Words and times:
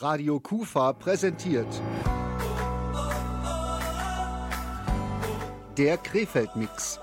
Radio 0.00 0.38
Kufa 0.38 0.92
präsentiert. 0.92 1.66
Der 5.76 5.96
Krefeld-Mix. 5.96 7.00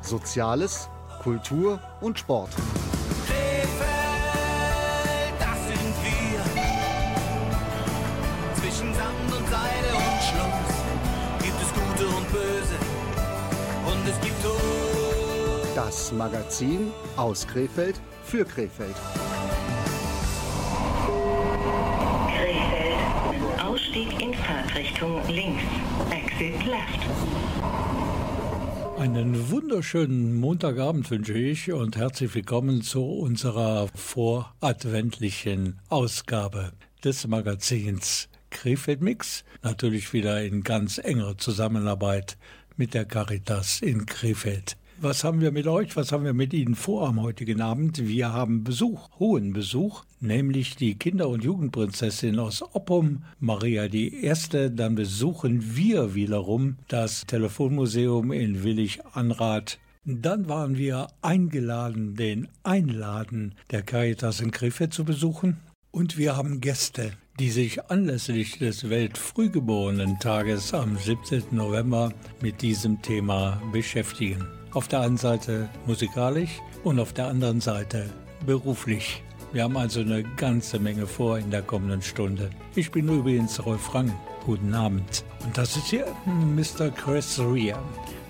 Soziales, 0.00 0.88
Kultur 1.22 1.80
und 2.00 2.16
Sport. 2.16 2.50
Krefeld, 3.26 3.74
das 5.40 5.66
sind 5.66 5.94
wir. 6.04 6.40
Zwischen 8.54 8.94
Sand 8.94 9.32
und 9.36 9.48
Seide 9.48 9.90
und 9.96 10.22
Schluss 10.22 10.74
gibt 11.42 11.60
es 11.60 11.68
Gute 11.74 12.06
und 12.16 12.30
Böse. 12.30 12.78
Und 13.86 14.08
es 14.08 14.20
gibt 14.20 14.40
Tod. 14.44 14.54
Das 15.74 16.12
Magazin 16.12 16.92
aus 17.16 17.44
Krefeld 17.44 18.00
für 18.22 18.44
Krefeld. 18.44 18.94
Ausstieg 23.98 24.22
in 24.22 24.34
Fahrtrichtung 24.34 25.20
links. 25.28 25.62
Exit 26.10 26.66
left. 26.66 27.06
Einen 28.98 29.50
wunderschönen 29.50 30.38
Montagabend 30.38 31.10
wünsche 31.10 31.36
ich 31.36 31.72
und 31.72 31.96
herzlich 31.96 32.34
willkommen 32.34 32.82
zu 32.82 33.04
unserer 33.04 33.88
voradventlichen 33.94 35.80
Ausgabe 35.88 36.72
des 37.02 37.26
Magazins 37.26 38.28
Krefeld 38.50 39.00
Mix. 39.00 39.44
Natürlich 39.62 40.12
wieder 40.12 40.44
in 40.44 40.62
ganz 40.62 40.98
enger 40.98 41.36
Zusammenarbeit 41.36 42.38
mit 42.76 42.94
der 42.94 43.04
Caritas 43.04 43.80
in 43.80 44.06
Krefeld. 44.06 44.76
Was 45.00 45.24
haben 45.24 45.40
wir 45.40 45.52
mit 45.52 45.66
euch? 45.66 45.96
Was 45.96 46.12
haben 46.12 46.24
wir 46.24 46.34
mit 46.34 46.52
Ihnen 46.52 46.74
vor 46.74 47.08
am 47.08 47.20
heutigen 47.20 47.60
Abend? 47.60 48.06
Wir 48.06 48.32
haben 48.32 48.64
Besuch, 48.64 49.10
hohen 49.18 49.52
Besuch, 49.52 50.04
nämlich 50.20 50.76
die 50.76 50.96
Kinder- 50.96 51.28
und 51.28 51.44
Jugendprinzessin 51.44 52.38
aus 52.38 52.62
Oppum, 52.62 53.24
Maria 53.40 53.86
Erste. 53.86 54.70
Dann 54.70 54.94
besuchen 54.94 55.76
wir 55.76 56.14
wiederum 56.14 56.76
das 56.88 57.26
Telefonmuseum 57.26 58.32
in 58.32 58.62
Willig-Anrath. 58.62 59.78
Dann 60.04 60.48
waren 60.48 60.76
wir 60.76 61.08
eingeladen, 61.20 62.14
den 62.14 62.48
Einladen 62.62 63.54
der 63.70 63.82
Caritas 63.82 64.40
in 64.40 64.50
Krefeld 64.50 64.94
zu 64.94 65.04
besuchen. 65.04 65.58
Und 65.90 66.16
wir 66.16 66.36
haben 66.36 66.60
Gäste, 66.60 67.12
die 67.38 67.50
sich 67.50 67.90
anlässlich 67.90 68.58
des 68.58 68.88
Weltfrühgeborenen-Tages 68.88 70.74
am 70.74 70.96
17. 70.96 71.44
November 71.50 72.12
mit 72.40 72.62
diesem 72.62 73.00
Thema 73.02 73.60
beschäftigen. 73.72 74.46
Auf 74.72 74.88
der 74.88 75.00
einen 75.00 75.16
Seite 75.16 75.68
musikalisch 75.86 76.60
und 76.84 77.00
auf 77.00 77.12
der 77.12 77.28
anderen 77.28 77.60
Seite 77.60 78.08
beruflich. 78.46 79.22
Wir 79.50 79.62
haben 79.62 79.78
also 79.78 80.00
eine 80.00 80.22
ganze 80.36 80.78
Menge 80.78 81.06
vor 81.06 81.38
in 81.38 81.50
der 81.50 81.62
kommenden 81.62 82.02
Stunde. 82.02 82.50
Ich 82.74 82.90
bin 82.90 83.08
übrigens 83.08 83.64
Rolf 83.64 83.94
Rang. 83.94 84.12
Guten 84.44 84.74
Abend. 84.74 85.24
Und 85.44 85.56
das 85.56 85.76
ist 85.76 85.86
hier 85.86 86.06
Mr. 86.26 86.90
Chris 86.90 87.38
Rea. 87.38 87.78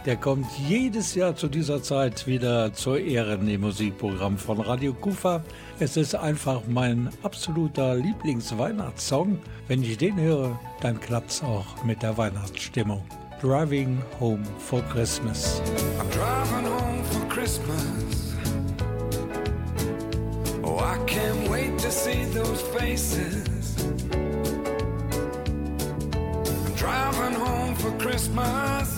Der 0.07 0.17
kommt 0.17 0.47
jedes 0.69 1.15
Jahr 1.17 1.35
zu 1.35 1.49
dieser 1.49 1.83
Zeit 1.83 2.27
wieder 2.27 2.73
zur 2.73 3.01
Ehren 3.01 3.49
im 3.49 3.63
Musikprogramm 3.63 4.39
von 4.39 4.61
Radio 4.61 4.95
Kufa. 4.95 5.43
Es 5.81 5.97
ist 5.97 6.15
einfach 6.15 6.63
mein 6.69 7.11
absoluter 7.25 7.97
Lieblingsweihnachtssong. 7.97 9.39
Wenn 9.67 9.83
ich 9.83 9.99
den 9.99 10.21
höre, 10.21 10.59
dann 10.81 11.01
klappt's 11.01 11.43
auch 11.43 11.85
mit 11.85 12.03
der 12.03 12.17
Weihnachtsstimmung. 12.17 13.05
Driving 13.43 13.99
Home 14.21 14.45
for 14.59 14.83
Christmas. 14.93 15.61
I'm 15.99 16.11
driving 16.11 16.67
home 16.67 17.05
for 17.05 17.29
Christmas. 17.29 18.28
I 20.79 20.99
can't 21.07 21.49
wait 21.49 21.79
to 21.79 21.91
see 21.91 22.25
those 22.25 22.63
faces. 22.63 23.85
I'm 26.67 26.75
driving 26.75 27.35
home 27.35 27.75
for 27.75 27.91
Christmas, 27.99 28.98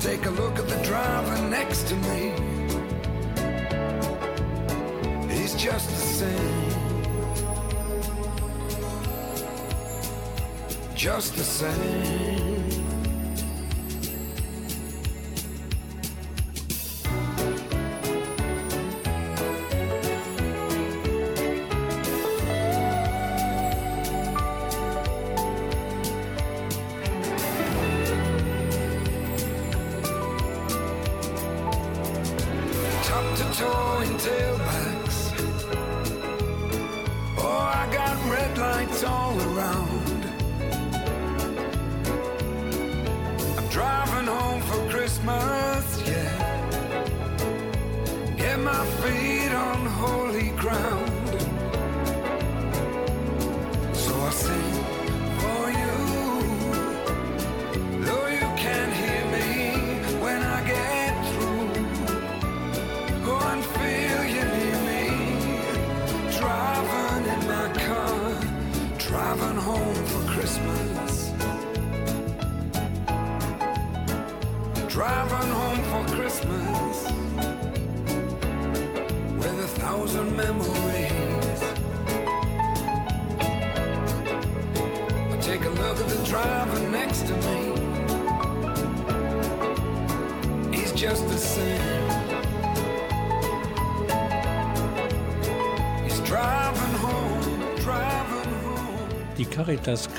take 0.00 0.24
a 0.24 0.30
look 0.30 0.58
at 0.58 0.66
the 0.66 0.82
driver 0.82 1.48
next 1.50 1.86
to 1.88 1.94
me. 1.96 2.32
He's 5.28 5.54
just 5.54 5.90
the 5.90 5.96
same. 5.96 6.70
Just 10.94 11.36
the 11.36 11.44
same. 11.44 12.79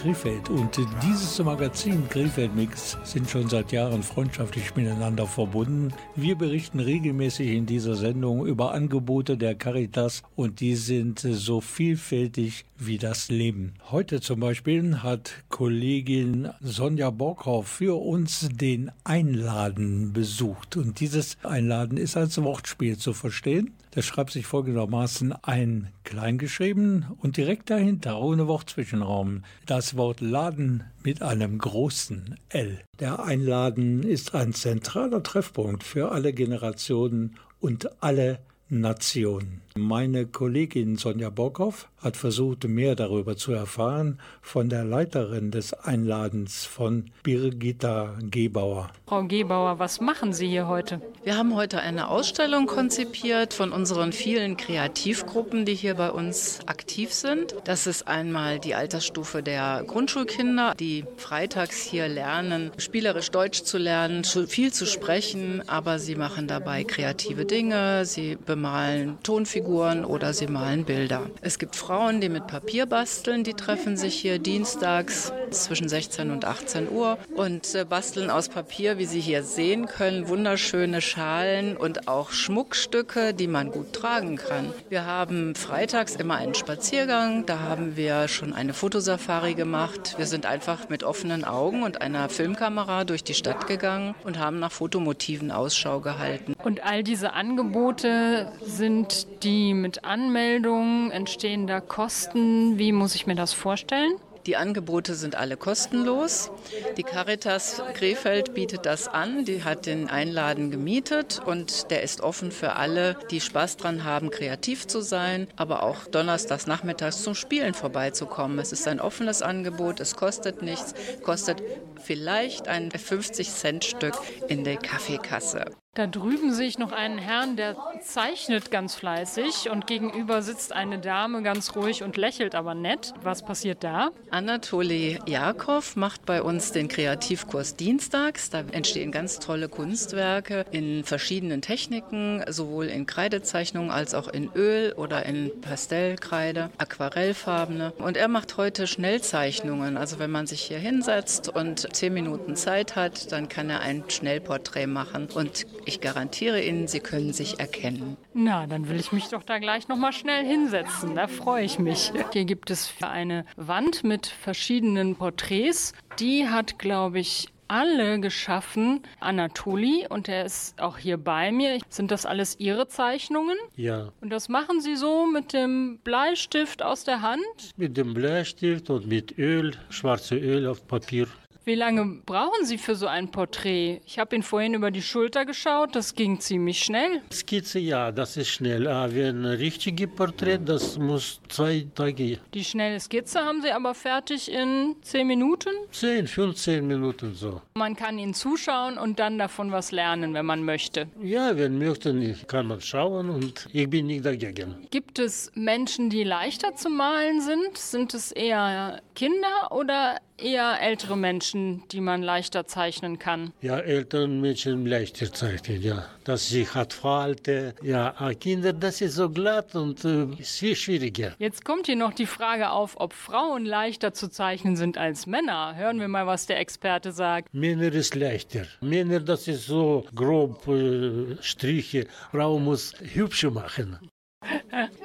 Krefeld 0.01 0.50
und 0.50 0.80
dieses 1.03 1.38
Magazin 1.44 2.09
Krefeld 2.09 2.56
Mix 2.56 2.98
sind 3.03 3.30
schon 3.30 3.50
seit 3.50 3.71
Jahren 3.71 4.01
freundschaftlich 4.01 4.75
miteinander 4.75 5.27
verbunden. 5.27 5.94
Wir 6.15 6.36
berichten 6.36 6.80
regelmäßig 6.80 7.51
in 7.51 7.68
dieser 7.68 7.94
Sendung 7.94 8.48
über 8.48 8.74
Angebote 8.74 9.38
der 9.38 9.53
Caritas 9.53 10.24
und 10.36 10.59
die 10.59 10.75
sind 10.75 11.19
so 11.19 11.62
vielfältig 11.62 12.65
wie 12.80 12.98
das 12.98 13.30
Leben. 13.30 13.75
Heute 13.92 14.21
zum 14.21 14.39
Beispiel 14.39 15.03
hat 15.03 15.33
Kollegin 15.50 16.50
Sonja 16.62 17.12
Borkhoff 17.12 17.68
für 17.68 18.01
uns 18.01 18.50
den 18.51 18.89
Einladen 19.03 20.13
besucht 20.13 20.77
und 20.77 21.00
dieses 21.00 21.38
Einladen 21.44 21.98
ist 21.98 22.18
als 22.18 22.42
Wortspiel 22.42 22.98
zu 22.98 23.13
verstehen. 23.13 23.75
Das 23.94 24.06
schreibt 24.06 24.32
sich 24.32 24.46
folgendermaßen 24.46 25.34
ein 25.44 25.90
kleingeschrieben 26.06 27.08
und 27.18 27.36
direkt 27.36 27.70
dahinter, 27.70 28.22
ohne 28.22 28.48
Wortzwischenraum, 28.48 29.44
das 29.66 29.98
Wort 29.98 30.22
Laden 30.22 30.86
mit 31.04 31.22
einem 31.22 31.58
großen 31.58 32.36
L. 32.50 32.80
Der 33.02 33.22
Einladen 33.22 34.04
ist 34.04 34.34
ein 34.34 34.54
zentraler 34.54 35.22
Treffpunkt 35.24 35.84
für 35.84 36.12
alle 36.14 36.32
Generationen 36.32 37.36
und 37.60 38.02
alle 38.02 38.40
Nationen. 38.70 39.62
Meine 39.78 40.26
Kollegin 40.26 40.98
Sonja 40.98 41.30
Bockhoff 41.30 41.88
hat 41.98 42.18
versucht, 42.18 42.66
mehr 42.66 42.96
darüber 42.96 43.38
zu 43.38 43.54
erfahren 43.54 44.20
von 44.42 44.68
der 44.68 44.84
Leiterin 44.84 45.50
des 45.50 45.72
Einladens 45.72 46.66
von 46.66 47.06
Birgitta 47.24 48.18
Gebauer. 48.22 48.90
Frau 49.08 49.24
Gebauer, 49.24 49.80
was 49.80 50.02
machen 50.02 50.34
Sie 50.34 50.50
hier 50.50 50.68
heute? 50.68 51.00
Wir 51.24 51.38
haben 51.38 51.56
heute 51.56 51.80
eine 51.80 52.10
Ausstellung 52.10 52.66
konzipiert 52.66 53.54
von 53.54 53.72
unseren 53.72 54.12
vielen 54.12 54.58
Kreativgruppen, 54.58 55.64
die 55.64 55.76
hier 55.76 55.96
bei 55.96 56.12
uns 56.12 56.60
aktiv 56.66 57.14
sind. 57.14 57.56
Das 57.64 57.88
ist 57.88 58.10
einmal 58.10 58.60
die 58.60 58.76
Altersstufe 58.76 59.42
der 59.42 59.86
Grundschulkinder, 59.88 60.76
die 60.78 61.06
freitags 61.16 61.82
hier 61.82 62.10
lernen, 62.10 62.72
spielerisch 62.78 63.32
Deutsch 63.32 63.64
zu 63.64 63.78
lernen, 63.78 64.26
viel 64.26 64.74
zu 64.74 64.86
sprechen, 64.86 65.64
aber 65.68 65.98
sie 65.98 66.16
machen 66.16 66.48
dabei 66.48 66.84
kreative 66.84 67.46
Dinge, 67.46 68.06
sie 68.06 68.36
bemalen 68.36 69.18
Tonfiguren 69.24 69.61
oder 69.62 70.34
sie 70.34 70.48
malen 70.48 70.86
Bilder. 70.86 71.30
Es 71.42 71.60
gibt 71.60 71.75
Frauen, 71.75 72.22
die 72.22 72.30
mit 72.30 72.48
Papier 72.48 72.86
basteln, 72.86 73.44
die 73.44 73.54
treffen 73.54 73.98
sich 73.98 74.16
hier 74.16 74.40
dienstags 74.40 75.31
zwischen 75.52 75.88
16 75.88 76.31
und 76.31 76.46
18 76.46 76.90
Uhr 76.90 77.18
und 77.36 77.75
äh, 77.75 77.86
basteln 77.86 78.30
aus 78.30 78.50
Papier, 78.50 78.98
wie 78.98 79.06
Sie 79.06 79.19
hier 79.19 79.44
sehen 79.44 79.86
können, 79.86 80.28
wunderschöne 80.28 81.02
Schalen 81.02 81.78
und 81.78 82.08
auch 82.08 82.31
Schmuckstücke, 82.31 83.34
die 83.34 83.48
man 83.48 83.72
gut 83.72 83.94
tragen 83.94 84.38
kann. 84.38 84.74
Wir 84.90 85.06
haben 85.06 85.56
freitags 85.56 86.16
immer 86.16 86.36
einen 86.36 86.56
Spaziergang, 86.56 87.46
da 87.46 87.60
haben 87.60 87.96
wir 87.96 88.28
schon 88.28 88.54
eine 88.54 88.74
Fotosafari 88.74 89.54
gemacht. 89.54 90.16
Wir 90.18 90.25
sind 90.25 90.46
einfach 90.46 90.90
mit 90.90 91.04
offenen 91.04 91.44
Augen 91.44 91.84
und 91.84 92.02
einer 92.02 92.30
Filmkamera 92.30 93.04
durch 93.04 93.24
die 93.24 93.34
Stadt 93.34 93.68
gegangen 93.68 94.16
und 94.24 94.40
haben 94.40 94.60
nach 94.60 94.72
Fotomotiven 94.72 95.52
Ausschau 95.52 96.00
gehalten. 96.00 96.56
Und 96.63 96.84
all 96.84 97.04
diese 97.04 97.34
Angebote 97.34 98.52
sind 98.66 99.28
die 99.44 99.50
mit 99.51 100.03
Anmeldung 100.03 101.12
entstehender 101.12 101.81
Kosten. 101.81 102.77
Wie 102.77 102.92
muss 102.92 103.15
ich 103.15 103.27
mir 103.27 103.36
das 103.36 103.53
vorstellen? 103.53 104.13
Die 104.48 104.57
Angebote 104.57 105.13
sind 105.13 105.36
alle 105.36 105.56
kostenlos. 105.56 106.50
Die 106.98 107.03
Caritas 107.03 107.81
Krefeld 107.94 108.56
bietet 108.56 108.88
das 108.88 109.07
an. 109.07 109.45
Die 109.45 109.63
hat 109.63 109.86
den 109.86 110.09
Einladen 110.09 110.71
gemietet 110.71 111.42
und 111.45 111.92
der 111.92 112.01
ist 112.01 112.21
offen 112.21 112.51
für 112.51 112.75
alle, 112.75 113.18
die 113.30 113.39
Spaß 113.39 113.77
dran 113.77 114.03
haben, 114.03 114.31
kreativ 114.31 114.88
zu 114.88 115.01
sein, 115.01 115.48
aber 115.57 115.83
auch 115.83 116.07
donnerstags 116.07 116.65
nachmittags 116.65 117.21
zum 117.21 117.36
Spielen 117.36 117.75
vorbeizukommen. 117.75 118.57
Es 118.57 118.71
ist 118.71 118.88
ein 118.88 119.00
offenes 119.00 119.44
Angebot, 119.44 120.00
es 120.00 120.15
kostet 120.15 120.63
nichts, 120.63 120.95
kostet 121.21 121.62
vielleicht 122.01 122.68
ein 122.68 122.89
50-Cent-Stück 122.92 124.15
in 124.48 124.63
der 124.63 124.77
Kaffeekasse. 124.77 125.65
Da 125.94 126.07
drüben 126.07 126.53
sehe 126.53 126.68
ich 126.68 126.77
noch 126.77 126.94
einen 126.94 127.18
Herrn, 127.18 127.57
der 127.57 127.75
zeichnet 128.01 128.71
ganz 128.71 128.95
fleißig 128.95 129.69
und 129.69 129.88
gegenüber 129.88 130.42
sitzt 130.42 130.71
eine 130.71 131.00
Dame 131.00 131.44
ganz 131.44 131.75
ruhig 131.75 132.01
und 132.01 132.15
lächelt 132.15 132.56
aber 132.56 132.74
nett. 132.75 133.13
Was 133.24 133.44
passiert 133.44 133.83
da? 133.83 134.12
Anatoli 134.30 135.19
Jakow 135.25 135.98
macht 135.98 136.25
bei 136.25 136.42
uns 136.44 136.71
den 136.71 136.88
Kreativkurs 136.88 137.75
dienstags. 137.75 138.50
Da 138.50 138.63
entstehen 138.71 139.12
ganz 139.12 139.39
tolle 139.39 139.68
Kunstwerke 139.68 140.65
in 140.71 141.03
verschiedenen 141.03 141.62
Techniken, 141.62 142.42
sowohl 142.48 142.86
in 142.86 143.06
Kreidezeichnung 143.06 143.92
als 143.92 144.13
auch 144.13 144.30
in 144.30 144.50
Öl 144.56 144.94
oder 144.94 145.25
in 145.25 145.59
Pastellkreide, 145.59 146.69
Aquarellfarbene. 146.77 147.92
Und 147.98 148.15
er 148.15 148.30
macht 148.30 148.56
heute 148.56 148.88
Schnellzeichnungen. 148.88 149.98
Also 149.98 150.19
wenn 150.19 150.31
man 150.31 150.48
sich 150.48 150.62
hier 150.62 150.80
hinsetzt 150.80 151.50
und 151.50 151.91
zehn 151.94 152.14
Minuten 152.14 152.56
Zeit 152.56 152.96
hat, 152.96 153.32
dann 153.32 153.50
kann 153.50 153.70
er 153.70 153.82
ein 153.82 154.04
Schnellporträt 154.08 154.88
machen. 154.88 155.28
Und 155.34 155.66
ich 155.86 156.02
garantiere 156.02 156.62
Ihnen, 156.62 156.88
Sie 156.88 157.00
können 157.00 157.34
sich 157.34 157.60
erkennen. 157.60 158.18
Na, 158.34 158.68
dann 158.68 158.90
will 158.90 159.00
ich 159.00 159.12
mich 159.12 159.28
doch 159.30 159.44
da 159.44 159.60
gleich 159.60 159.88
noch 159.88 159.98
mal 159.98 160.14
schnell 160.14 160.46
hinsetzen. 160.46 161.16
Da 161.16 161.28
freue 161.28 161.64
ich 161.66 161.80
mich. 161.80 162.12
Hier 162.34 162.46
gibt 162.46 162.70
es 162.70 162.94
eine 163.02 163.46
Wand 163.56 164.04
mit 164.04 164.28
verschiedenen 164.28 165.16
Porträts. 165.16 165.94
Die 166.20 166.48
hat, 166.50 166.80
glaube 166.80 167.20
ich, 167.20 167.48
alle 167.68 168.20
geschaffen. 168.20 169.02
Anatoli 169.22 170.06
und 170.10 170.28
er 170.28 170.44
ist 170.44 170.80
auch 170.82 170.98
hier 170.98 171.16
bei 171.18 171.54
mir. 171.54 171.80
Sind 171.88 172.12
das 172.12 172.26
alles 172.26 172.60
Ihre 172.60 172.90
Zeichnungen? 172.90 173.56
Ja, 173.78 174.10
Und 174.20 174.30
das 174.30 174.50
machen 174.50 174.82
Sie 174.82 174.98
so 174.98 175.26
mit 175.26 175.54
dem 175.54 176.00
Bleistift 176.04 176.84
aus 176.84 177.06
der 177.06 177.22
Hand? 177.22 177.42
mit 177.78 177.96
dem 177.96 178.14
Bleistift 178.14 178.90
und 178.90 179.08
mit 179.08 179.38
Öl, 179.38 179.72
schwarze 179.90 180.36
Öl 180.36 180.68
auf 180.68 180.86
Papier. 180.86 181.28
Wie 181.63 181.75
lange 181.75 182.22
brauchen 182.25 182.66
Sie 182.66 182.80
für 182.80 182.96
so 182.96 183.06
ein 183.06 183.30
Porträt? 183.30 184.02
Ich 184.08 184.18
habe 184.18 184.36
Ihnen 184.36 184.42
vorhin 184.42 184.74
über 184.74 184.90
die 184.90 185.04
Schulter 185.04 185.46
geschaut, 185.46 185.96
das 185.96 186.16
ging 186.16 186.40
ziemlich 186.40 186.80
schnell. 186.80 187.22
Skizze, 187.31 187.78
ja, 187.78 188.12
das 188.12 188.36
ist 188.36 188.50
schnell. 188.50 188.88
Aber 188.88 189.13
ein 189.13 189.46
richtiges 189.46 190.10
Porträt, 190.10 190.58
das 190.66 190.98
muss 190.98 191.40
zwei 191.50 191.86
Tage, 191.94 192.40
Die 192.56 192.63
schnelle 192.63 193.00
Skizze 193.00 193.42
haben 193.42 193.62
Sie 193.62 193.72
aber 193.72 193.94
fertig 193.94 194.52
in 194.52 194.96
10 195.04 195.28
Minuten. 195.28 195.69
10, 195.92 196.25
15 196.25 196.88
Minuten 196.88 197.36
so. 197.36 197.62
Man 197.75 197.96
kann 197.96 198.18
Ihnen 198.18 198.34
zuschauen 198.34 198.98
und 198.98 199.20
dann 199.20 199.38
davon 199.38 199.72
was 199.72 199.91
lernen, 199.91 200.34
wenn 200.34 200.48
man 200.48 200.63
möchte. 200.63 201.10
Ja, 201.22 201.56
wenn 201.56 201.77
möchten, 201.77 202.36
kann 202.48 202.65
man 202.68 202.82
schauen 202.82 203.30
und 203.30 203.68
ich 203.72 203.88
bin 203.88 204.08
nicht 204.08 204.25
dagegen. 204.25 204.88
Gibt 204.89 205.20
es 205.20 205.51
Menschen, 205.53 206.10
die 206.10 206.24
leichter 206.24 206.75
zu 206.75 206.89
malen 206.89 207.39
sind? 207.41 207.77
Sind 207.77 208.15
es 208.15 208.32
eher 208.32 209.00
Kinder 209.13 209.72
oder 209.72 210.18
eher 210.41 210.79
ältere 210.81 211.17
Menschen, 211.17 211.83
die 211.91 212.01
man 212.01 212.21
leichter 212.21 212.65
zeichnen 212.65 213.19
kann? 213.19 213.53
Ja, 213.62 213.79
älteren 213.79 214.41
Menschen 214.41 214.86
leichter 214.86 215.31
zeichnen, 215.31 215.81
ja. 215.81 216.05
Das 216.24 216.50
sich 216.50 216.74
hat 216.75 216.93
Falte, 216.93 217.74
ja, 217.81 218.13
aber 218.17 218.36
Kinder, 218.36 218.74
das 218.74 219.01
ist 219.01 219.15
so 219.15 219.29
glatt 219.29 219.75
und 219.75 220.05
äh, 220.05 220.25
ist 220.38 220.60
viel 220.60 220.75
schwieriger. 220.75 221.33
Jetzt 221.39 221.65
kommt 221.65 221.88
hier 221.88 221.95
noch 221.95 222.13
die 222.13 222.25
Frage 222.25 222.69
auf, 222.69 223.00
ob 223.00 223.13
Frauen 223.13 223.65
leichter 223.65 224.13
zu 224.13 224.29
zeichnen 224.29 224.75
sind 224.75 224.98
als 224.98 225.25
Männer. 225.25 225.75
Hören 225.75 226.00
wir 226.00 226.07
mal, 226.07 226.27
was 226.27 226.45
der 226.45 226.60
Experte 226.60 227.12
sagt. 227.12 227.53
Männer 227.53 227.91
ist 227.93 228.15
leichter. 228.15 228.65
Männer, 228.81 229.19
das 229.19 229.48
ist 229.48 229.65
so 229.65 230.05
grob 230.13 230.67
äh, 230.67 231.38
Striche. 231.41 232.07
Frau 232.31 232.60
muss 232.60 232.93
hübscher 233.00 233.51
machen. 233.51 233.98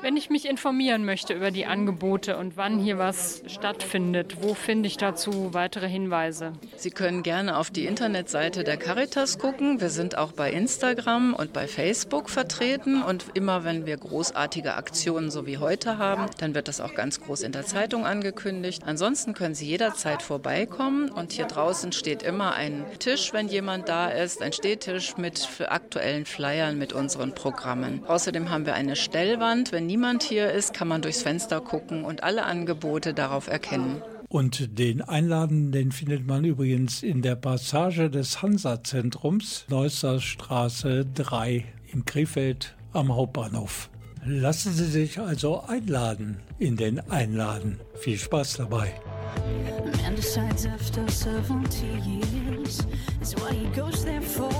Wenn 0.01 0.17
ich 0.17 0.31
mich 0.31 0.49
informieren 0.49 1.05
möchte 1.05 1.35
über 1.35 1.51
die 1.51 1.67
Angebote 1.67 2.37
und 2.37 2.57
wann 2.57 2.79
hier 2.79 2.97
was 2.97 3.43
stattfindet, 3.49 4.37
wo 4.41 4.55
finde 4.55 4.87
ich 4.87 4.97
dazu 4.97 5.53
weitere 5.53 5.89
Hinweise? 5.89 6.53
Sie 6.77 6.91
können 6.91 7.25
gerne 7.25 7.57
auf 7.57 7.71
die 7.71 7.87
Internetseite 7.87 8.63
der 8.63 8.77
Caritas 8.77 9.39
gucken. 9.39 9.81
Wir 9.81 9.91
sind 9.91 10.17
auch 10.17 10.31
bei 10.31 10.53
Instagram 10.53 11.35
und 11.35 11.53
bei 11.53 11.67
Facebook 11.67 12.31
vertreten. 12.31 13.03
Und 13.03 13.25
immer 13.35 13.65
wenn 13.65 13.85
wir 13.87 13.97
großartige 13.97 14.75
Aktionen 14.75 15.31
so 15.33 15.47
wie 15.47 15.59
heute 15.59 15.99
haben, 15.99 16.27
dann 16.39 16.55
wird 16.55 16.69
das 16.69 16.81
auch 16.81 16.95
ganz 16.95 17.21
groß 17.21 17.43
in 17.43 17.51
der 17.51 17.67
Zeitung 17.67 18.07
angekündigt. 18.07 18.83
Ansonsten 18.87 19.35
können 19.35 19.57
Sie 19.57 19.67
jederzeit 19.67 20.23
vorbeikommen. 20.23 21.11
Und 21.11 21.33
hier 21.33 21.47
draußen 21.47 21.91
steht 21.91 22.23
immer 22.23 22.55
ein 22.55 22.85
Tisch, 23.01 23.33
wenn 23.33 23.49
jemand 23.49 23.89
da 23.89 24.09
ist, 24.09 24.41
ein 24.41 24.53
Stehtisch 24.53 25.17
mit 25.17 25.49
aktuellen 25.67 26.25
Flyern 26.27 26.79
mit 26.79 26.93
unseren 26.93 27.35
Programmen. 27.35 28.05
Außerdem 28.07 28.51
haben 28.51 28.67
wir 28.67 28.75
eine 28.75 28.95
Stellwand. 29.27 29.73
Wenn 29.73 29.87
niemand 29.87 30.23
hier 30.23 30.53
ist, 30.53 30.73
kann 30.73 30.87
man 30.87 31.03
durchs 31.03 31.23
Fenster 31.23 31.61
gucken 31.61 32.05
und 32.05 32.23
alle 32.23 32.45
Angebote 32.45 33.13
darauf 33.13 33.49
erkennen. 33.49 34.01
Und 34.29 34.79
den 34.79 35.03
Einladen, 35.03 35.73
den 35.73 35.91
findet 35.91 36.29
man 36.29 36.45
übrigens 36.45 37.03
in 37.03 37.23
der 37.23 37.35
Passage 37.35 38.09
des 38.09 38.41
Hansa-Zentrums, 38.43 39.67
Neusser 39.69 40.21
Straße 40.21 41.07
3 41.13 41.65
in 41.93 42.05
Krefeld 42.05 42.77
am 42.93 43.13
Hauptbahnhof. 43.13 43.91
Lassen 44.25 44.73
Sie 44.73 44.87
sich 44.87 45.19
also 45.19 45.61
einladen 45.61 46.37
in 46.61 46.77
den 46.77 47.01
Einladen. 47.11 47.81
Viel 47.95 48.19
Spaß 48.19 48.59
dabei. 48.59 48.93
Man 50.05 50.15
decides 50.15 50.67
after 50.67 51.05
70 51.09 51.83
years 52.05 52.87
is 53.21 53.35
what 53.37 53.53
he 53.53 53.67
goes 53.75 54.05
there 54.05 54.21
for 54.21 54.51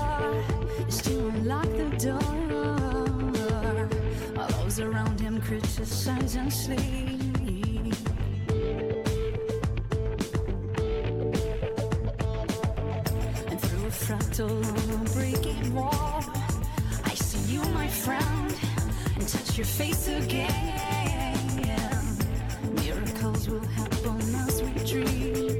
is 0.87 1.01
to 1.03 1.27
unlock 1.29 1.63
the 1.63 2.09
door. 2.09 2.86
Around 4.79 5.19
him 5.19 5.41
criticize 5.41 6.35
and 6.35 6.53
sleep. 6.53 6.77
And 13.47 13.59
through 13.59 13.87
a 13.87 13.89
fractal 13.89 15.13
breaking 15.13 15.73
wall, 15.73 16.23
I 17.05 17.15
see 17.15 17.53
you, 17.53 17.63
my 17.73 17.87
friend, 17.87 18.55
and 19.15 19.27
touch 19.27 19.57
your 19.57 19.65
face 19.65 20.07
again. 20.09 21.39
Miracles 22.75 23.49
will 23.49 23.65
happen 23.65 24.35
as 24.35 24.61
we 24.61 24.71
dream. 24.85 25.56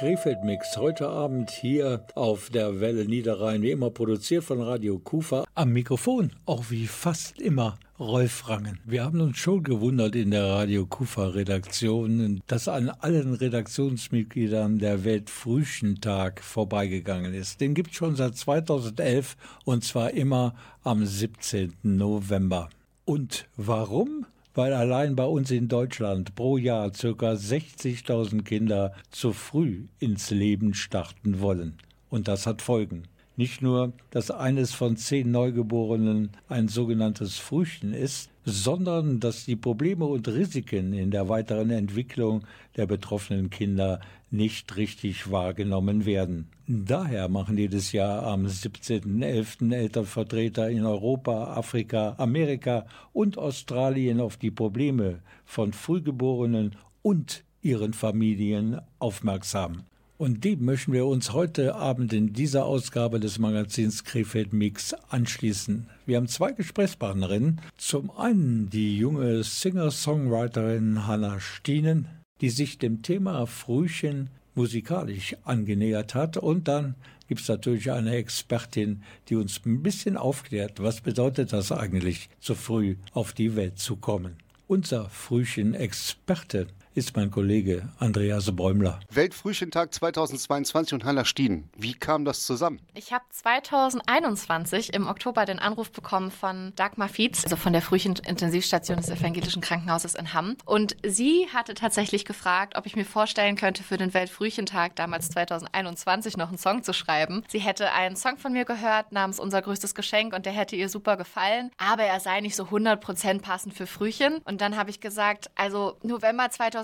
Der 0.00 0.08
Krefeld-Mix 0.08 0.76
heute 0.78 1.08
Abend 1.08 1.50
hier 1.50 2.06
auf 2.14 2.48
der 2.48 2.80
Welle 2.80 3.04
Niederrhein, 3.04 3.60
wie 3.62 3.70
immer 3.70 3.90
produziert 3.90 4.44
von 4.44 4.62
Radio 4.62 4.98
Kufa. 4.98 5.44
Am 5.54 5.72
Mikrofon, 5.72 6.30
auch 6.46 6.70
wie 6.70 6.86
fast 6.86 7.38
immer, 7.40 7.78
Rolf 7.98 8.48
Rangen. 8.48 8.78
Wir 8.84 9.04
haben 9.04 9.20
uns 9.20 9.36
schon 9.36 9.62
gewundert 9.62 10.16
in 10.16 10.30
der 10.30 10.44
Radio 10.44 10.86
Kufa-Redaktion, 10.86 12.40
dass 12.46 12.68
an 12.68 12.88
allen 12.88 13.34
Redaktionsmitgliedern 13.34 14.78
der 14.78 15.04
Weltfrühchentag 15.04 16.42
vorbeigegangen 16.42 17.34
ist. 17.34 17.60
Den 17.60 17.74
gibt 17.74 17.90
es 17.90 17.96
schon 17.96 18.16
seit 18.16 18.36
2011 18.36 19.36
und 19.64 19.84
zwar 19.84 20.12
immer 20.12 20.54
am 20.82 21.04
17. 21.04 21.74
November. 21.82 22.70
Und 23.04 23.48
warum? 23.56 24.24
Weil 24.60 24.74
allein 24.74 25.16
bei 25.16 25.24
uns 25.24 25.50
in 25.50 25.68
Deutschland 25.68 26.34
pro 26.34 26.58
Jahr 26.58 26.90
ca. 26.90 27.32
60.000 27.32 28.42
Kinder 28.42 28.92
zu 29.10 29.32
früh 29.32 29.86
ins 30.00 30.30
Leben 30.30 30.74
starten 30.74 31.40
wollen. 31.40 31.78
Und 32.10 32.28
das 32.28 32.46
hat 32.46 32.60
Folgen. 32.60 33.04
Nicht 33.36 33.62
nur, 33.62 33.94
dass 34.10 34.30
eines 34.30 34.74
von 34.74 34.98
zehn 34.98 35.30
Neugeborenen 35.30 36.32
ein 36.50 36.68
sogenanntes 36.68 37.38
Frühchen 37.38 37.94
ist, 37.94 38.28
sondern 38.44 39.20
dass 39.20 39.44
die 39.44 39.56
Probleme 39.56 40.04
und 40.06 40.28
Risiken 40.28 40.92
in 40.92 41.10
der 41.10 41.28
weiteren 41.28 41.70
Entwicklung 41.70 42.44
der 42.76 42.86
betroffenen 42.86 43.50
Kinder 43.50 44.00
nicht 44.30 44.76
richtig 44.76 45.30
wahrgenommen 45.30 46.06
werden. 46.06 46.48
Daher 46.66 47.28
machen 47.28 47.58
jedes 47.58 47.92
Jahr 47.92 48.22
am 48.22 48.46
17.11. 48.46 49.74
Elternvertreter 49.74 50.70
in 50.70 50.86
Europa, 50.86 51.54
Afrika, 51.54 52.14
Amerika 52.16 52.86
und 53.12 53.38
Australien 53.38 54.20
auf 54.20 54.36
die 54.36 54.52
Probleme 54.52 55.20
von 55.44 55.72
Frühgeborenen 55.72 56.76
und 57.02 57.44
ihren 57.62 57.92
Familien 57.92 58.80
aufmerksam. 58.98 59.84
Und 60.20 60.44
dem 60.44 60.66
möchten 60.66 60.92
wir 60.92 61.06
uns 61.06 61.32
heute 61.32 61.76
Abend 61.76 62.12
in 62.12 62.34
dieser 62.34 62.66
Ausgabe 62.66 63.20
des 63.20 63.38
Magazins 63.38 64.04
Krefeld 64.04 64.52
Mix 64.52 64.92
anschließen. 65.08 65.86
Wir 66.04 66.18
haben 66.18 66.28
zwei 66.28 66.52
Gesprächspartnerinnen. 66.52 67.62
Zum 67.78 68.10
einen 68.10 68.68
die 68.68 68.98
junge 68.98 69.42
Singer-Songwriterin 69.42 71.06
Hanna 71.06 71.40
Stienen, 71.40 72.06
die 72.42 72.50
sich 72.50 72.76
dem 72.76 73.00
Thema 73.00 73.46
Frühchen 73.46 74.28
musikalisch 74.54 75.36
angenähert 75.44 76.14
hat. 76.14 76.36
Und 76.36 76.68
dann 76.68 76.96
gibt 77.26 77.40
es 77.40 77.48
natürlich 77.48 77.90
eine 77.90 78.14
Expertin, 78.16 79.02
die 79.30 79.36
uns 79.36 79.64
ein 79.64 79.82
bisschen 79.82 80.18
aufklärt, 80.18 80.82
was 80.82 81.00
bedeutet 81.00 81.54
das 81.54 81.72
eigentlich, 81.72 82.28
so 82.40 82.54
früh 82.54 82.96
auf 83.14 83.32
die 83.32 83.56
Welt 83.56 83.78
zu 83.78 83.96
kommen. 83.96 84.36
Unser 84.66 85.08
Frühchen-Experte 85.08 86.66
ist 86.92 87.16
mein 87.16 87.30
Kollege 87.30 87.88
Andreas 88.00 88.50
Bäumler. 88.54 88.98
Weltfrühchentag 89.10 89.94
2022 89.94 90.94
und 90.94 91.04
Hannah 91.04 91.24
Stien. 91.24 91.70
Wie 91.76 91.94
kam 91.94 92.24
das 92.24 92.44
zusammen? 92.44 92.80
Ich 92.94 93.12
habe 93.12 93.24
2021 93.30 94.92
im 94.92 95.06
Oktober 95.06 95.44
den 95.44 95.60
Anruf 95.60 95.92
bekommen 95.92 96.32
von 96.32 96.72
Dagmar 96.74 97.08
Fietz, 97.08 97.44
also 97.44 97.54
von 97.54 97.72
der 97.72 97.82
Frühintensivstation 97.82 98.96
des 98.96 99.08
Evangelischen 99.08 99.62
Krankenhauses 99.62 100.16
in 100.16 100.34
Hamm. 100.34 100.56
Und 100.64 100.96
sie 101.06 101.46
hatte 101.54 101.74
tatsächlich 101.74 102.24
gefragt, 102.24 102.76
ob 102.76 102.86
ich 102.86 102.96
mir 102.96 103.04
vorstellen 103.04 103.54
könnte, 103.54 103.84
für 103.84 103.96
den 103.96 104.12
Weltfrühchentag 104.12 104.96
damals 104.96 105.28
2021 105.30 106.36
noch 106.36 106.48
einen 106.48 106.58
Song 106.58 106.82
zu 106.82 106.92
schreiben. 106.92 107.44
Sie 107.48 107.60
hätte 107.60 107.92
einen 107.92 108.16
Song 108.16 108.36
von 108.36 108.52
mir 108.52 108.64
gehört 108.64 109.12
namens 109.12 109.38
Unser 109.38 109.62
größtes 109.62 109.94
Geschenk 109.94 110.34
und 110.34 110.44
der 110.44 110.52
hätte 110.52 110.74
ihr 110.74 110.88
super 110.88 111.16
gefallen, 111.16 111.70
aber 111.78 112.02
er 112.02 112.18
sei 112.18 112.40
nicht 112.40 112.56
so 112.56 112.64
100% 112.64 113.42
passend 113.42 113.74
für 113.74 113.86
Frühchen. 113.86 114.38
Und 114.38 114.60
dann 114.60 114.76
habe 114.76 114.90
ich 114.90 115.00
gesagt, 115.00 115.50
also 115.54 115.96
November 116.02 116.50
2021 116.50 116.79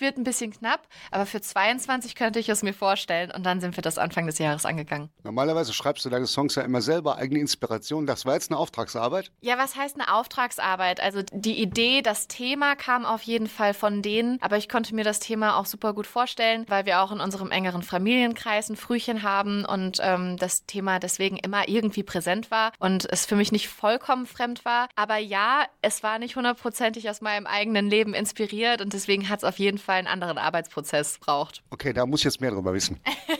wird 0.00 0.16
ein 0.16 0.24
bisschen 0.24 0.52
knapp, 0.52 0.86
aber 1.10 1.26
für 1.26 1.40
22 1.40 2.14
könnte 2.14 2.38
ich 2.38 2.48
es 2.48 2.62
mir 2.62 2.74
vorstellen. 2.74 3.30
Und 3.30 3.44
dann 3.44 3.60
sind 3.60 3.76
wir 3.76 3.82
das 3.82 3.98
Anfang 3.98 4.26
des 4.26 4.38
Jahres 4.38 4.64
angegangen. 4.64 5.10
Normalerweise 5.24 5.72
schreibst 5.72 6.04
du 6.04 6.10
deine 6.10 6.26
Songs 6.26 6.54
ja 6.54 6.62
immer 6.62 6.80
selber, 6.80 7.16
eigene 7.16 7.40
Inspiration. 7.40 8.06
Das 8.06 8.24
war 8.24 8.34
jetzt 8.34 8.50
eine 8.50 8.58
Auftragsarbeit. 8.58 9.30
Ja, 9.40 9.58
was 9.58 9.76
heißt 9.76 9.96
eine 9.96 10.12
Auftragsarbeit? 10.12 11.00
Also 11.00 11.22
die 11.32 11.60
Idee, 11.60 12.02
das 12.02 12.28
Thema 12.28 12.76
kam 12.76 13.04
auf 13.04 13.22
jeden 13.22 13.48
Fall 13.48 13.74
von 13.74 14.02
denen, 14.02 14.38
aber 14.40 14.56
ich 14.56 14.68
konnte 14.68 14.94
mir 14.94 15.04
das 15.04 15.20
Thema 15.20 15.56
auch 15.56 15.66
super 15.66 15.92
gut 15.92 16.06
vorstellen, 16.06 16.64
weil 16.68 16.86
wir 16.86 17.00
auch 17.00 17.12
in 17.12 17.20
unserem 17.20 17.50
engeren 17.50 17.82
Familienkreis 17.82 18.68
ein 18.68 18.76
Frühchen 18.76 19.22
haben 19.22 19.64
und 19.64 19.98
ähm, 20.02 20.36
das 20.36 20.66
Thema 20.66 20.98
deswegen 20.98 21.36
immer 21.36 21.68
irgendwie 21.68 22.02
präsent 22.02 22.50
war 22.50 22.72
und 22.78 23.06
es 23.10 23.26
für 23.26 23.36
mich 23.36 23.52
nicht 23.52 23.68
vollkommen 23.68 24.26
fremd 24.26 24.64
war. 24.64 24.88
Aber 24.96 25.16
ja, 25.16 25.64
es 25.82 26.02
war 26.02 26.18
nicht 26.18 26.36
hundertprozentig 26.36 27.08
aus 27.10 27.20
meinem 27.20 27.46
eigenen 27.46 27.88
Leben 27.88 28.14
inspiriert 28.14 28.80
und 28.86 28.92
deswegen 28.92 29.28
hat 29.28 29.40
es 29.40 29.44
auf 29.44 29.58
jeden 29.58 29.78
Fall 29.78 29.96
einen 29.96 30.06
anderen 30.06 30.38
Arbeitsprozess 30.38 31.18
braucht. 31.18 31.60
Okay, 31.70 31.92
da 31.92 32.06
muss 32.06 32.20
ich 32.20 32.24
jetzt 32.26 32.40
mehr 32.40 32.52
drüber 32.52 32.72
wissen. 32.72 33.00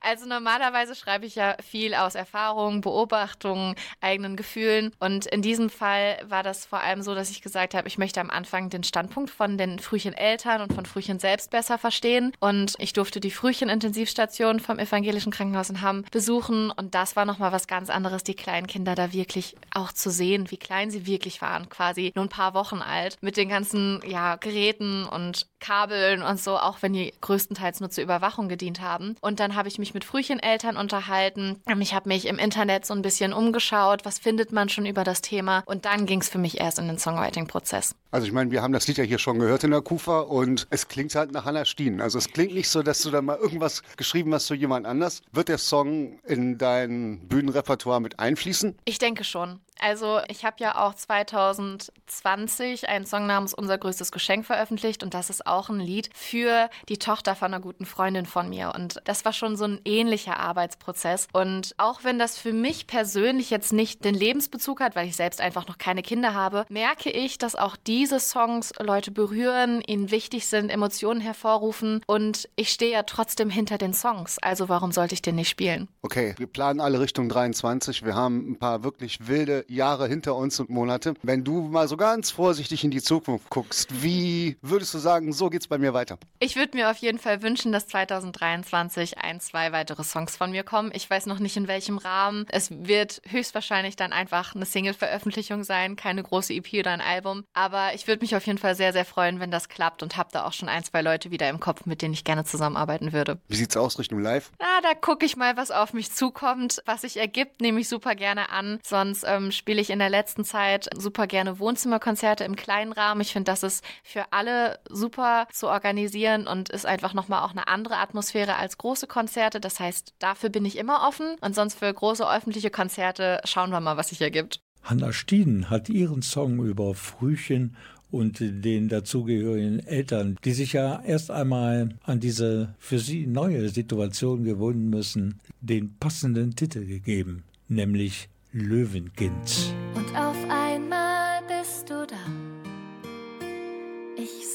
Also 0.00 0.24
normalerweise 0.24 0.94
schreibe 0.94 1.26
ich 1.26 1.34
ja 1.34 1.56
viel 1.68 1.92
aus 1.92 2.14
Erfahrungen, 2.14 2.80
Beobachtungen, 2.80 3.74
eigenen 4.00 4.36
Gefühlen. 4.36 4.92
Und 5.00 5.26
in 5.26 5.42
diesem 5.42 5.68
Fall 5.68 6.18
war 6.28 6.44
das 6.44 6.64
vor 6.64 6.78
allem 6.78 7.02
so, 7.02 7.16
dass 7.16 7.30
ich 7.30 7.42
gesagt 7.42 7.74
habe, 7.74 7.88
ich 7.88 7.98
möchte 7.98 8.20
am 8.20 8.30
Anfang 8.30 8.70
den 8.70 8.84
Standpunkt 8.84 9.30
von 9.30 9.58
den 9.58 9.80
Frühchen-Eltern 9.80 10.60
und 10.60 10.72
von 10.72 10.86
Frühchen 10.86 11.18
selbst 11.18 11.50
besser 11.50 11.76
verstehen. 11.76 12.32
Und 12.38 12.74
ich 12.78 12.92
durfte 12.92 13.18
die 13.18 13.32
Frühchen-Intensivstation 13.32 14.60
vom 14.60 14.78
Evangelischen 14.78 15.32
Krankenhaus 15.32 15.70
in 15.70 15.82
Hamm 15.82 16.04
besuchen. 16.12 16.70
Und 16.70 16.94
das 16.94 17.16
war 17.16 17.24
nochmal 17.24 17.50
was 17.50 17.66
ganz 17.66 17.90
anderes, 17.90 18.22
die 18.22 18.34
kleinen 18.34 18.68
Kinder 18.68 18.94
da 18.94 19.12
wirklich 19.12 19.56
auch 19.74 19.92
zu 19.92 20.10
sehen, 20.10 20.52
wie 20.52 20.56
klein 20.56 20.92
sie 20.92 21.06
wirklich 21.06 21.42
waren, 21.42 21.68
quasi 21.68 22.12
nur 22.14 22.26
ein 22.26 22.30
paar 22.30 22.54
Wochen 22.54 22.80
alt, 22.80 23.18
mit 23.22 23.36
den 23.36 23.48
ganzen 23.48 24.00
ja, 24.06 24.36
Geräten 24.36 24.85
und 25.06 25.46
Kabeln 25.60 26.22
und 26.22 26.38
so, 26.38 26.58
auch 26.58 26.78
wenn 26.82 26.92
die 26.92 27.12
größtenteils 27.20 27.80
nur 27.80 27.90
zur 27.90 28.04
Überwachung 28.04 28.48
gedient 28.48 28.80
haben. 28.80 29.16
Und 29.20 29.40
dann 29.40 29.54
habe 29.54 29.68
ich 29.68 29.78
mich 29.78 29.94
mit 29.94 30.04
Frühcheneltern 30.04 30.76
unterhalten. 30.76 31.60
Ich 31.80 31.94
habe 31.94 32.08
mich 32.08 32.26
im 32.26 32.38
Internet 32.38 32.86
so 32.86 32.94
ein 32.94 33.02
bisschen 33.02 33.32
umgeschaut, 33.32 34.04
was 34.04 34.18
findet 34.18 34.52
man 34.52 34.68
schon 34.68 34.86
über 34.86 35.04
das 35.04 35.22
Thema. 35.22 35.62
Und 35.66 35.84
dann 35.84 36.06
ging 36.06 36.20
es 36.20 36.28
für 36.28 36.38
mich 36.38 36.60
erst 36.60 36.78
in 36.78 36.86
den 36.86 36.98
Songwriting-Prozess. 36.98 37.94
Also 38.10 38.26
ich 38.26 38.32
meine, 38.32 38.50
wir 38.50 38.62
haben 38.62 38.72
das 38.72 38.86
Lied 38.86 38.98
ja 38.98 39.04
hier 39.04 39.18
schon 39.18 39.38
gehört 39.38 39.64
in 39.64 39.72
der 39.72 39.82
Kufa 39.82 40.20
und 40.20 40.66
es 40.70 40.88
klingt 40.88 41.14
halt 41.14 41.32
nach 41.32 41.44
Hannah 41.44 41.64
Stien. 41.64 42.00
Also 42.00 42.18
es 42.18 42.30
klingt 42.30 42.54
nicht 42.54 42.68
so, 42.68 42.82
dass 42.82 43.00
du 43.02 43.10
da 43.10 43.20
mal 43.20 43.36
irgendwas 43.36 43.82
geschrieben 43.96 44.32
hast 44.32 44.46
zu 44.46 44.54
jemand 44.54 44.86
anders. 44.86 45.22
Wird 45.32 45.48
der 45.48 45.58
Song 45.58 46.18
in 46.24 46.58
dein 46.58 47.26
Bühnenrepertoire 47.28 48.00
mit 48.00 48.18
einfließen? 48.18 48.78
Ich 48.84 48.98
denke 48.98 49.24
schon. 49.24 49.60
Also 49.78 50.20
ich 50.28 50.44
habe 50.44 50.56
ja 50.60 50.86
auch 50.86 50.94
2020 50.94 52.88
einen 52.88 53.04
Song 53.04 53.26
namens 53.26 53.52
Unser 53.52 53.76
größtes 53.76 54.10
Geschenk 54.10 54.46
veröffentlicht 54.46 54.75
und 55.02 55.14
das 55.14 55.30
ist 55.30 55.46
auch 55.46 55.68
ein 55.68 55.80
Lied 55.80 56.10
für 56.14 56.68
die 56.88 56.98
Tochter 56.98 57.34
von 57.34 57.52
einer 57.52 57.62
guten 57.62 57.86
Freundin 57.86 58.26
von 58.26 58.48
mir. 58.48 58.72
Und 58.74 59.00
das 59.04 59.24
war 59.24 59.32
schon 59.32 59.56
so 59.56 59.64
ein 59.64 59.80
ähnlicher 59.84 60.38
Arbeitsprozess. 60.38 61.28
Und 61.32 61.74
auch 61.78 62.04
wenn 62.04 62.18
das 62.18 62.38
für 62.38 62.52
mich 62.52 62.86
persönlich 62.86 63.50
jetzt 63.50 63.72
nicht 63.72 64.04
den 64.04 64.14
Lebensbezug 64.14 64.80
hat, 64.80 64.96
weil 64.96 65.08
ich 65.08 65.16
selbst 65.16 65.40
einfach 65.40 65.66
noch 65.66 65.78
keine 65.78 66.02
Kinder 66.02 66.34
habe, 66.34 66.64
merke 66.68 67.10
ich, 67.10 67.38
dass 67.38 67.54
auch 67.54 67.76
diese 67.86 68.20
Songs 68.20 68.72
Leute 68.78 69.10
berühren, 69.10 69.82
ihnen 69.86 70.10
wichtig 70.10 70.46
sind, 70.46 70.70
Emotionen 70.70 71.20
hervorrufen 71.20 72.02
und 72.06 72.48
ich 72.56 72.70
stehe 72.70 72.92
ja 72.92 73.02
trotzdem 73.02 73.50
hinter 73.50 73.78
den 73.78 73.94
Songs. 73.94 74.38
Also 74.40 74.68
warum 74.68 74.92
sollte 74.92 75.14
ich 75.14 75.22
den 75.22 75.36
nicht 75.36 75.48
spielen? 75.48 75.88
Okay, 76.02 76.34
wir 76.38 76.46
planen 76.46 76.80
alle 76.80 77.00
Richtung 77.00 77.28
23. 77.28 78.04
Wir 78.04 78.14
haben 78.14 78.52
ein 78.52 78.58
paar 78.58 78.84
wirklich 78.84 79.26
wilde 79.26 79.64
Jahre 79.68 80.06
hinter 80.08 80.36
uns 80.36 80.60
und 80.60 80.70
Monate. 80.70 81.14
Wenn 81.22 81.44
du 81.44 81.62
mal 81.62 81.88
so 81.88 81.96
ganz 81.96 82.30
vorsichtig 82.30 82.84
in 82.84 82.90
die 82.90 83.02
Zukunft 83.02 83.50
guckst, 83.50 84.02
wie 84.02 84.56
würdest 84.70 84.94
du 84.94 84.98
sagen, 84.98 85.32
so 85.32 85.50
geht's 85.50 85.68
bei 85.68 85.78
mir 85.78 85.94
weiter? 85.94 86.18
Ich 86.38 86.56
würde 86.56 86.76
mir 86.76 86.90
auf 86.90 86.98
jeden 86.98 87.18
Fall 87.18 87.42
wünschen, 87.42 87.72
dass 87.72 87.86
2023 87.88 89.18
ein, 89.18 89.40
zwei 89.40 89.72
weitere 89.72 90.04
Songs 90.04 90.36
von 90.36 90.50
mir 90.50 90.64
kommen. 90.64 90.90
Ich 90.94 91.08
weiß 91.08 91.26
noch 91.26 91.38
nicht 91.38 91.56
in 91.56 91.68
welchem 91.68 91.98
Rahmen. 91.98 92.46
Es 92.50 92.70
wird 92.70 93.22
höchstwahrscheinlich 93.28 93.96
dann 93.96 94.12
einfach 94.12 94.54
eine 94.54 94.66
Single-Veröffentlichung 94.66 95.64
sein, 95.64 95.96
keine 95.96 96.22
große 96.22 96.52
EP 96.54 96.74
oder 96.74 96.92
ein 96.92 97.00
Album. 97.00 97.44
Aber 97.54 97.94
ich 97.94 98.06
würde 98.06 98.22
mich 98.22 98.34
auf 98.36 98.46
jeden 98.46 98.58
Fall 98.58 98.74
sehr, 98.74 98.92
sehr 98.92 99.04
freuen, 99.04 99.40
wenn 99.40 99.50
das 99.50 99.68
klappt 99.68 100.02
und 100.02 100.16
habe 100.16 100.30
da 100.32 100.44
auch 100.44 100.52
schon 100.52 100.68
ein, 100.68 100.84
zwei 100.84 101.02
Leute 101.02 101.30
wieder 101.30 101.48
im 101.48 101.60
Kopf, 101.60 101.86
mit 101.86 102.02
denen 102.02 102.14
ich 102.14 102.24
gerne 102.24 102.44
zusammenarbeiten 102.44 103.12
würde. 103.12 103.38
Wie 103.48 103.56
sieht's 103.56 103.76
aus 103.76 103.98
Richtung 103.98 104.20
Live? 104.20 104.50
Na, 104.58 104.80
da 104.82 104.94
gucke 104.94 105.26
ich 105.26 105.36
mal, 105.36 105.56
was 105.56 105.70
auf 105.70 105.92
mich 105.92 106.12
zukommt. 106.12 106.82
Was 106.86 107.02
sich 107.02 107.16
ergibt, 107.18 107.60
nehme 107.60 107.80
ich 107.80 107.88
super 107.88 108.14
gerne 108.14 108.50
an. 108.50 108.78
Sonst 108.84 109.24
ähm, 109.26 109.52
spiele 109.52 109.80
ich 109.80 109.90
in 109.90 109.98
der 109.98 110.10
letzten 110.10 110.44
Zeit 110.44 110.88
super 110.96 111.26
gerne 111.26 111.58
Wohnzimmerkonzerte 111.58 112.44
im 112.44 112.56
kleinen 112.56 112.92
Rahmen. 112.92 113.20
Ich 113.20 113.32
finde, 113.32 113.50
das 113.50 113.62
ist 113.62 113.84
für 114.02 114.24
alle 114.32 114.55
super 114.88 115.46
zu 115.52 115.68
organisieren 115.68 116.46
und 116.46 116.68
ist 116.68 116.86
einfach 116.86 117.14
nochmal 117.14 117.42
auch 117.42 117.52
eine 117.52 117.68
andere 117.68 117.96
Atmosphäre 117.96 118.56
als 118.56 118.78
große 118.78 119.06
Konzerte. 119.06 119.60
Das 119.60 119.80
heißt, 119.80 120.14
dafür 120.18 120.50
bin 120.50 120.64
ich 120.64 120.76
immer 120.78 121.06
offen. 121.06 121.36
Und 121.40 121.54
sonst 121.54 121.78
für 121.78 121.92
große 121.92 122.28
öffentliche 122.28 122.70
Konzerte 122.70 123.40
schauen 123.44 123.70
wir 123.70 123.80
mal, 123.80 123.96
was 123.96 124.08
sich 124.08 124.20
ergibt. 124.20 124.60
Hannah 124.82 125.12
Stien 125.12 125.68
hat 125.68 125.88
ihren 125.88 126.22
Song 126.22 126.64
über 126.64 126.94
Frühchen 126.94 127.76
und 128.10 128.38
den 128.40 128.88
dazugehörigen 128.88 129.80
Eltern, 129.80 130.38
die 130.44 130.52
sich 130.52 130.72
ja 130.72 131.02
erst 131.02 131.30
einmal 131.30 131.90
an 132.04 132.20
diese 132.20 132.74
für 132.78 132.98
sie 132.98 133.26
neue 133.26 133.68
Situation 133.68 134.44
gewöhnen 134.44 134.88
müssen, 134.90 135.40
den 135.60 135.96
passenden 135.98 136.54
Titel 136.54 136.86
gegeben, 136.86 137.42
nämlich 137.68 138.28
Löwenkind. 138.52 139.74
Und 139.94 140.16
auf 140.16 140.36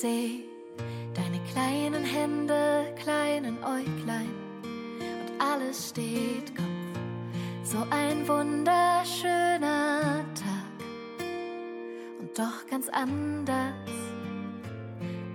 seh 0.01 0.39
deine 1.13 1.39
kleinen 1.51 2.03
Hände, 2.03 2.91
kleinen 3.03 3.57
Äuglein 3.63 4.33
und 4.63 5.31
alles 5.39 5.89
steht 5.89 6.55
Kopf. 6.55 6.65
So 7.63 7.85
ein 7.91 8.27
wunderschöner 8.27 10.25
Tag 10.33 10.87
und 12.19 12.37
doch 12.37 12.65
ganz 12.67 12.89
anders 12.89 13.75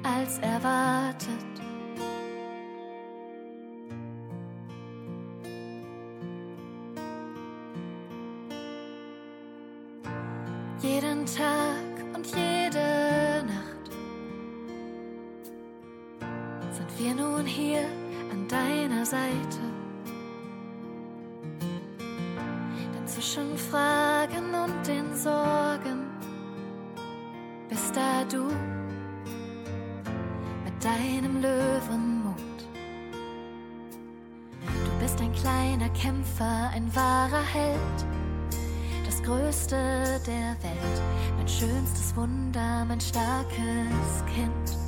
als 0.03 0.39
erwartet. 0.39 1.29
Jeden 10.83 11.25
Tag 11.25 11.66
Seite. 19.07 19.61
Denn 22.93 23.07
zwischen 23.07 23.57
Fragen 23.57 24.53
und 24.53 24.87
den 24.87 25.15
Sorgen 25.15 26.11
bist 27.69 27.95
da 27.95 28.25
du 28.25 28.45
mit 30.65 30.85
deinem 30.85 31.41
Löwenmut. 31.41 32.59
Du 34.67 34.91
bist 35.01 35.21
ein 35.21 35.33
kleiner 35.33 35.89
Kämpfer, 35.91 36.71
ein 36.75 36.93
wahrer 36.95 37.45
Held 37.53 38.07
das 39.05 39.23
Größte 39.23 39.77
der 40.27 40.57
Welt, 40.63 41.03
mein 41.37 41.49
schönstes 41.49 42.15
Wunder, 42.17 42.85
mein 42.87 43.01
starkes 43.01 44.25
Kind. 44.35 44.86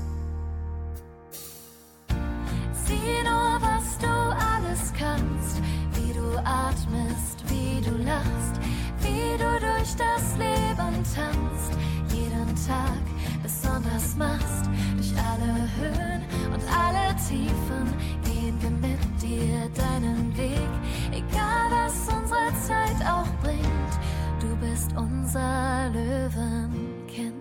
machst, 8.18 8.61
wie 9.00 9.37
du 9.38 9.50
durch 9.61 9.94
das 9.96 10.37
Leben 10.37 10.94
tanzt, 11.14 11.72
jeden 12.12 12.54
Tag 12.66 13.02
besonders 13.42 14.16
machst, 14.16 14.68
durch 14.96 15.12
alle 15.31 15.68
Höhen 15.78 16.22
und 16.52 16.62
alle 16.74 17.14
Tiefen 17.16 17.87
gehen 18.24 18.57
wir 18.61 18.70
mit 18.70 19.22
dir 19.22 19.68
deinen 19.74 20.37
Weg, 20.37 20.70
egal 21.12 21.70
was 21.70 22.09
unsere 22.12 22.52
Zeit 22.66 23.00
auch 23.07 23.31
bringt, 23.42 23.92
du 24.40 24.57
bist 24.57 24.90
unser 24.96 25.90
Löwenkind. 25.90 27.35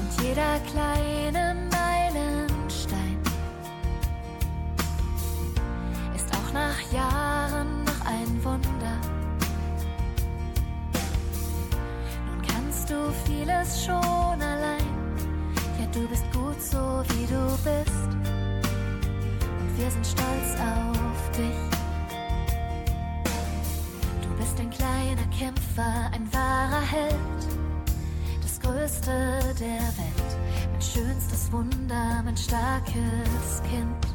Und 0.00 0.24
jeder 0.24 0.58
kleine 0.70 1.11
sind 19.92 20.06
stolz 20.06 20.56
auf 20.58 21.30
dich. 21.36 21.70
Du 24.22 24.36
bist 24.38 24.58
ein 24.58 24.70
kleiner 24.70 25.26
Kämpfer, 25.36 26.10
ein 26.12 26.32
wahrer 26.32 26.80
Held. 26.80 27.14
Das 28.40 28.60
Größte 28.60 29.10
der 29.60 29.82
Welt. 29.98 30.32
Mein 30.70 30.80
schönstes 30.80 31.52
Wunder, 31.52 32.22
mein 32.24 32.36
starkes 32.36 33.62
Kind. 33.68 34.11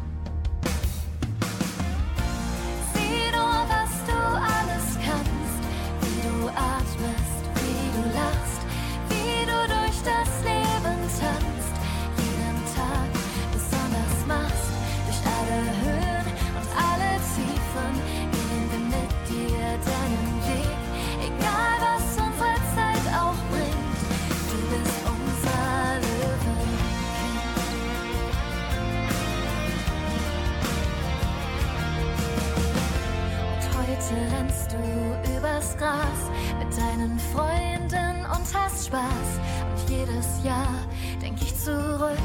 Jahr 40.47 40.88
denk 41.21 41.41
ich 41.41 41.53
zurück, 41.55 42.17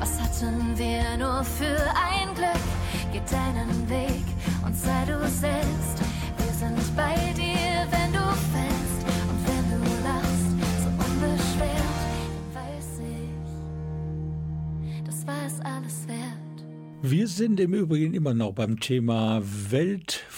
was 0.00 0.18
hatten 0.20 0.76
wir 0.76 1.16
nur 1.18 1.44
für 1.44 1.78
ein 2.10 2.34
Glück? 2.34 2.66
Geh 3.12 3.20
deinen 3.30 3.90
Weg 3.90 4.24
und 4.64 4.74
sei 4.74 5.04
du 5.04 5.18
selbst. 5.28 5.96
Wir 6.38 6.52
sind 6.60 6.96
bei 6.96 7.14
dir, 7.34 7.86
wenn 7.94 8.12
du 8.12 8.24
fällst 8.52 9.00
und 9.30 9.38
wenn 9.46 9.66
du 9.72 9.78
lachst, 10.08 10.50
so 10.82 10.88
unbeschwert, 11.04 12.00
dann 12.32 12.62
weiß 12.62 12.90
ich, 13.14 13.30
das 15.04 15.26
war 15.26 15.46
es 15.46 15.60
alles 15.60 16.08
wert. 16.08 16.56
Wir 17.02 17.28
sind 17.28 17.60
im 17.60 17.74
Übrigen 17.74 18.14
immer 18.14 18.32
noch 18.32 18.52
beim 18.52 18.80
Thema 18.80 19.42